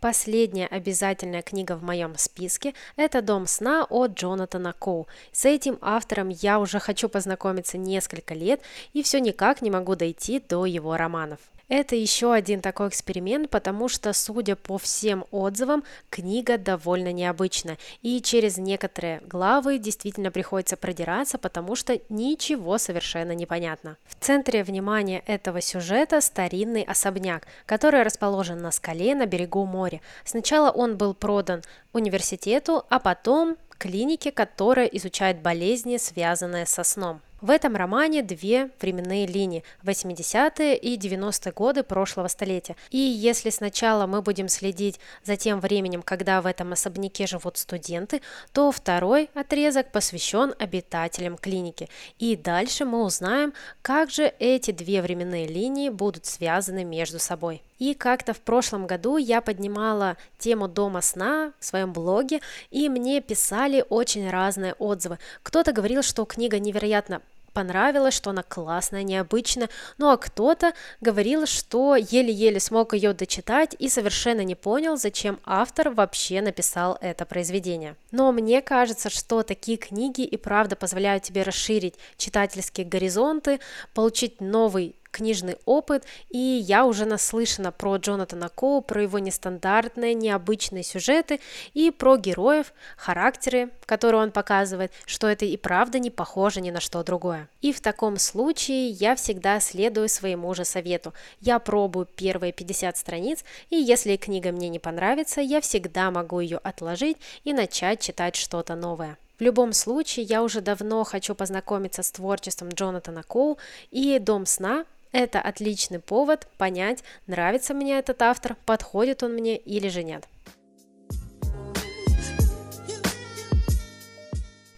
Последняя 0.00 0.66
обязательная 0.66 1.42
книга 1.42 1.76
в 1.76 1.82
моем 1.82 2.16
списке– 2.16 2.72
это 2.96 3.20
«Дом 3.20 3.46
сна» 3.46 3.84
от 3.84 4.18
Джонатана 4.18 4.72
Коу. 4.72 5.06
С 5.30 5.44
этим 5.44 5.76
автором 5.82 6.30
я 6.30 6.58
уже 6.58 6.78
хочу 6.80 7.10
познакомиться 7.10 7.76
несколько 7.76 8.32
лет 8.32 8.62
и 8.94 9.02
все 9.02 9.20
никак 9.20 9.60
не 9.60 9.70
могу 9.70 9.96
дойти 9.96 10.40
до 10.40 10.64
его 10.64 10.96
романов. 10.96 11.40
Это 11.70 11.94
еще 11.94 12.32
один 12.32 12.60
такой 12.60 12.88
эксперимент, 12.88 13.48
потому 13.48 13.88
что, 13.88 14.12
судя 14.12 14.56
по 14.56 14.76
всем 14.76 15.24
отзывам, 15.30 15.84
книга 16.10 16.58
довольно 16.58 17.12
необычна, 17.12 17.78
и 18.02 18.20
через 18.20 18.58
некоторые 18.58 19.20
главы 19.20 19.78
действительно 19.78 20.32
приходится 20.32 20.76
продираться, 20.76 21.38
потому 21.38 21.76
что 21.76 22.00
ничего 22.08 22.76
совершенно 22.76 23.36
не 23.36 23.46
понятно. 23.46 23.96
В 24.08 24.16
центре 24.16 24.64
внимания 24.64 25.22
этого 25.26 25.60
сюжета 25.60 26.20
старинный 26.20 26.82
особняк, 26.82 27.46
который 27.66 28.02
расположен 28.02 28.60
на 28.60 28.72
скале 28.72 29.14
на 29.14 29.26
берегу 29.26 29.64
моря. 29.64 30.00
Сначала 30.24 30.72
он 30.72 30.96
был 30.96 31.14
продан 31.14 31.62
университету, 31.92 32.84
а 32.88 32.98
потом 32.98 33.56
клинике, 33.78 34.32
которая 34.32 34.86
изучает 34.86 35.40
болезни, 35.40 35.98
связанные 35.98 36.66
со 36.66 36.82
сном. 36.82 37.20
В 37.40 37.48
этом 37.48 37.74
романе 37.74 38.22
две 38.22 38.70
временные 38.82 39.26
линии– 39.26 39.64
80-е 39.82 40.76
и 40.76 40.98
90-е 40.98 41.52
годы 41.52 41.82
прошлого 41.82 42.28
столетия. 42.28 42.76
И 42.90 42.98
если 42.98 43.48
сначала 43.48 44.06
мы 44.06 44.20
будем 44.20 44.48
следить 44.48 45.00
за 45.24 45.36
тем 45.36 45.58
временем, 45.60 46.02
когда 46.02 46.42
в 46.42 46.46
этом 46.46 46.72
особняке 46.72 47.26
живут 47.26 47.56
студенты, 47.56 48.20
то 48.52 48.70
второй 48.70 49.30
отрезок 49.32 49.90
посвящен 49.90 50.54
обитателям 50.58 51.38
клиники. 51.38 51.88
И 52.18 52.36
дальше 52.36 52.84
мы 52.84 53.02
узнаем, 53.04 53.54
как 53.80 54.10
же 54.10 54.34
эти 54.38 54.70
две 54.72 55.00
временные 55.00 55.46
линии 55.46 55.88
будут 55.88 56.26
связаны 56.26 56.84
между 56.84 57.18
собой. 57.18 57.62
И 57.80 57.94
как-то 57.94 58.34
в 58.34 58.40
прошлом 58.40 58.86
году 58.86 59.16
я 59.16 59.40
поднимала 59.40 60.18
тему 60.38 60.68
дома 60.68 61.00
сна 61.00 61.54
в 61.58 61.64
своем 61.64 61.92
блоге, 61.92 62.40
и 62.70 62.90
мне 62.90 63.22
писали 63.22 63.84
очень 63.88 64.28
разные 64.30 64.74
отзывы. 64.74 65.18
Кто-то 65.42 65.72
говорил, 65.72 66.02
что 66.02 66.26
книга 66.26 66.58
невероятно 66.58 67.22
понравилась, 67.54 68.14
что 68.14 68.30
она 68.30 68.42
классная, 68.42 69.02
необычная, 69.02 69.70
ну 69.96 70.10
а 70.10 70.18
кто-то 70.18 70.72
говорил, 71.00 71.46
что 71.46 71.96
еле-еле 71.96 72.60
смог 72.60 72.92
ее 72.92 73.12
дочитать 73.12 73.74
и 73.78 73.88
совершенно 73.88 74.42
не 74.42 74.54
понял, 74.54 74.96
зачем 74.96 75.40
автор 75.44 75.90
вообще 75.90 76.42
написал 76.42 76.98
это 77.00 77.24
произведение. 77.24 77.96
Но 78.10 78.30
мне 78.30 78.60
кажется, 78.62 79.10
что 79.10 79.42
такие 79.42 79.78
книги 79.78 80.20
и 80.20 80.36
правда 80.36 80.76
позволяют 80.76 81.24
тебе 81.24 81.42
расширить 81.42 81.94
читательские 82.18 82.86
горизонты, 82.86 83.58
получить 83.94 84.40
новый 84.40 84.94
книжный 85.10 85.56
опыт, 85.64 86.04
и 86.28 86.38
я 86.38 86.84
уже 86.84 87.04
наслышана 87.04 87.72
про 87.72 87.96
Джонатана 87.96 88.48
Коу, 88.48 88.80
про 88.80 89.02
его 89.02 89.18
нестандартные, 89.18 90.14
необычные 90.14 90.82
сюжеты 90.82 91.40
и 91.74 91.90
про 91.90 92.16
героев, 92.16 92.72
характеры, 92.96 93.70
которые 93.86 94.22
он 94.22 94.30
показывает, 94.30 94.92
что 95.06 95.28
это 95.28 95.44
и 95.44 95.56
правда 95.56 95.98
не 95.98 96.10
похоже 96.10 96.60
ни 96.60 96.70
на 96.70 96.80
что 96.80 97.02
другое. 97.02 97.48
И 97.60 97.72
в 97.72 97.80
таком 97.80 98.18
случае 98.18 98.88
я 98.88 99.16
всегда 99.16 99.60
следую 99.60 100.08
своему 100.08 100.54
же 100.54 100.64
совету. 100.64 101.12
Я 101.40 101.58
пробую 101.58 102.06
первые 102.06 102.52
50 102.52 102.96
страниц, 102.96 103.44
и 103.70 103.76
если 103.76 104.16
книга 104.16 104.52
мне 104.52 104.68
не 104.68 104.78
понравится, 104.78 105.40
я 105.40 105.60
всегда 105.60 106.10
могу 106.10 106.40
ее 106.40 106.58
отложить 106.58 107.16
и 107.44 107.52
начать 107.52 108.00
читать 108.00 108.36
что-то 108.36 108.74
новое. 108.74 109.16
В 109.40 109.42
любом 109.42 109.72
случае, 109.72 110.26
я 110.26 110.42
уже 110.42 110.60
давно 110.60 111.02
хочу 111.02 111.34
познакомиться 111.34 112.02
с 112.02 112.10
творчеством 112.10 112.68
Джонатана 112.68 113.22
Коу, 113.22 113.56
и 113.90 114.18
«Дом 114.18 114.44
сна» 114.44 114.84
Это 115.12 115.40
отличный 115.40 115.98
повод 115.98 116.46
понять, 116.56 117.02
нравится 117.26 117.74
мне 117.74 117.98
этот 117.98 118.22
автор, 118.22 118.56
подходит 118.64 119.22
он 119.22 119.32
мне 119.34 119.56
или 119.56 119.88
же 119.88 120.04
нет. 120.04 120.28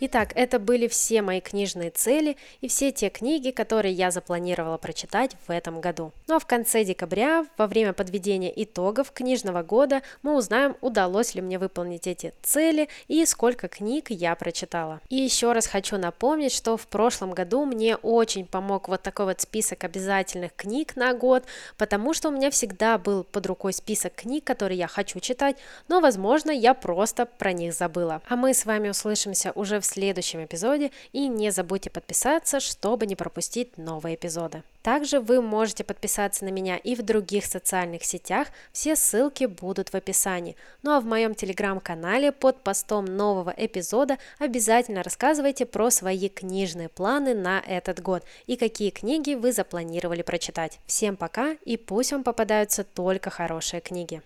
Итак, 0.04 0.32
это 0.34 0.58
были 0.58 0.88
все 0.88 1.22
мои 1.22 1.40
книжные 1.40 1.90
цели 1.90 2.36
и 2.60 2.66
все 2.66 2.90
те 2.90 3.08
книги, 3.08 3.52
которые 3.52 3.94
я 3.94 4.10
запланировала 4.10 4.76
прочитать 4.76 5.36
в 5.46 5.52
этом 5.52 5.80
году. 5.80 6.10
Ну 6.26 6.34
а 6.34 6.38
в 6.40 6.44
конце 6.44 6.82
декабря, 6.82 7.46
во 7.56 7.68
время 7.68 7.92
подведения 7.92 8.52
итогов 8.64 9.12
книжного 9.12 9.62
года, 9.62 10.02
мы 10.22 10.34
узнаем, 10.34 10.76
удалось 10.80 11.36
ли 11.36 11.40
мне 11.40 11.56
выполнить 11.56 12.08
эти 12.08 12.34
цели 12.42 12.88
и 13.06 13.24
сколько 13.26 13.68
книг 13.68 14.10
я 14.10 14.34
прочитала. 14.34 15.00
И 15.08 15.14
еще 15.14 15.52
раз 15.52 15.68
хочу 15.68 15.98
напомнить, 15.98 16.52
что 16.52 16.76
в 16.76 16.88
прошлом 16.88 17.30
году 17.30 17.64
мне 17.64 17.94
очень 17.94 18.44
помог 18.44 18.88
вот 18.88 19.02
такой 19.02 19.26
вот 19.26 19.40
список 19.40 19.84
обязательных 19.84 20.52
книг 20.56 20.96
на 20.96 21.14
год, 21.14 21.44
потому 21.78 22.12
что 22.12 22.30
у 22.30 22.32
меня 22.32 22.50
всегда 22.50 22.98
был 22.98 23.22
под 23.22 23.46
рукой 23.46 23.72
список 23.72 24.16
книг, 24.16 24.42
которые 24.42 24.78
я 24.78 24.88
хочу 24.88 25.20
читать, 25.20 25.58
но, 25.86 26.00
возможно, 26.00 26.50
я 26.50 26.74
просто 26.74 27.24
про 27.24 27.52
них 27.52 27.72
забыла. 27.72 28.20
А 28.28 28.34
мы 28.34 28.52
с 28.52 28.66
вами 28.66 28.88
услышимся 28.88 29.52
уже 29.54 29.78
в 29.78 29.91
следующем 29.92 30.44
эпизоде 30.44 30.90
и 31.12 31.28
не 31.28 31.50
забудьте 31.50 31.90
подписаться, 31.90 32.60
чтобы 32.60 33.06
не 33.06 33.16
пропустить 33.16 33.78
новые 33.78 34.14
эпизоды. 34.14 34.62
Также 34.82 35.20
вы 35.20 35.40
можете 35.40 35.84
подписаться 35.84 36.44
на 36.44 36.48
меня 36.48 36.76
и 36.76 36.96
в 36.96 37.02
других 37.02 37.44
социальных 37.44 38.04
сетях, 38.04 38.48
все 38.72 38.96
ссылки 38.96 39.44
будут 39.44 39.90
в 39.90 39.94
описании. 39.94 40.56
Ну 40.82 40.92
а 40.92 41.00
в 41.00 41.04
моем 41.04 41.34
телеграм-канале 41.34 42.32
под 42.32 42.62
постом 42.62 43.04
нового 43.04 43.54
эпизода 43.56 44.18
обязательно 44.38 45.02
рассказывайте 45.02 45.66
про 45.66 45.90
свои 45.90 46.28
книжные 46.28 46.88
планы 46.88 47.34
на 47.34 47.60
этот 47.60 48.02
год 48.02 48.24
и 48.46 48.56
какие 48.56 48.90
книги 48.90 49.34
вы 49.34 49.52
запланировали 49.52 50.22
прочитать. 50.22 50.80
Всем 50.86 51.16
пока 51.16 51.52
и 51.64 51.76
пусть 51.76 52.12
вам 52.12 52.24
попадаются 52.24 52.82
только 52.82 53.30
хорошие 53.30 53.80
книги. 53.80 54.22